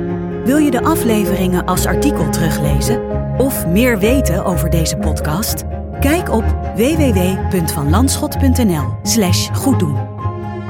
Wil 0.45 0.57
je 0.57 0.71
de 0.71 0.83
afleveringen 0.83 1.65
als 1.65 1.87
artikel 1.87 2.31
teruglezen 2.31 3.03
of 3.39 3.67
meer 3.67 3.99
weten 3.99 4.45
over 4.45 4.71
deze 4.71 4.97
podcast? 4.97 5.63
Kijk 6.01 6.31
op 6.31 6.45
www.vanlandschot.nl/slash 6.77 9.49
goeddoen. 9.53 9.97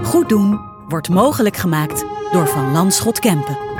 Goed 0.03 0.29
doen 0.29 0.61
wordt 0.89 1.09
mogelijk 1.09 1.57
gemaakt 1.57 2.05
door 2.33 2.49
Van 2.49 2.73
Landschot 2.73 3.19
Kempen. 3.19 3.72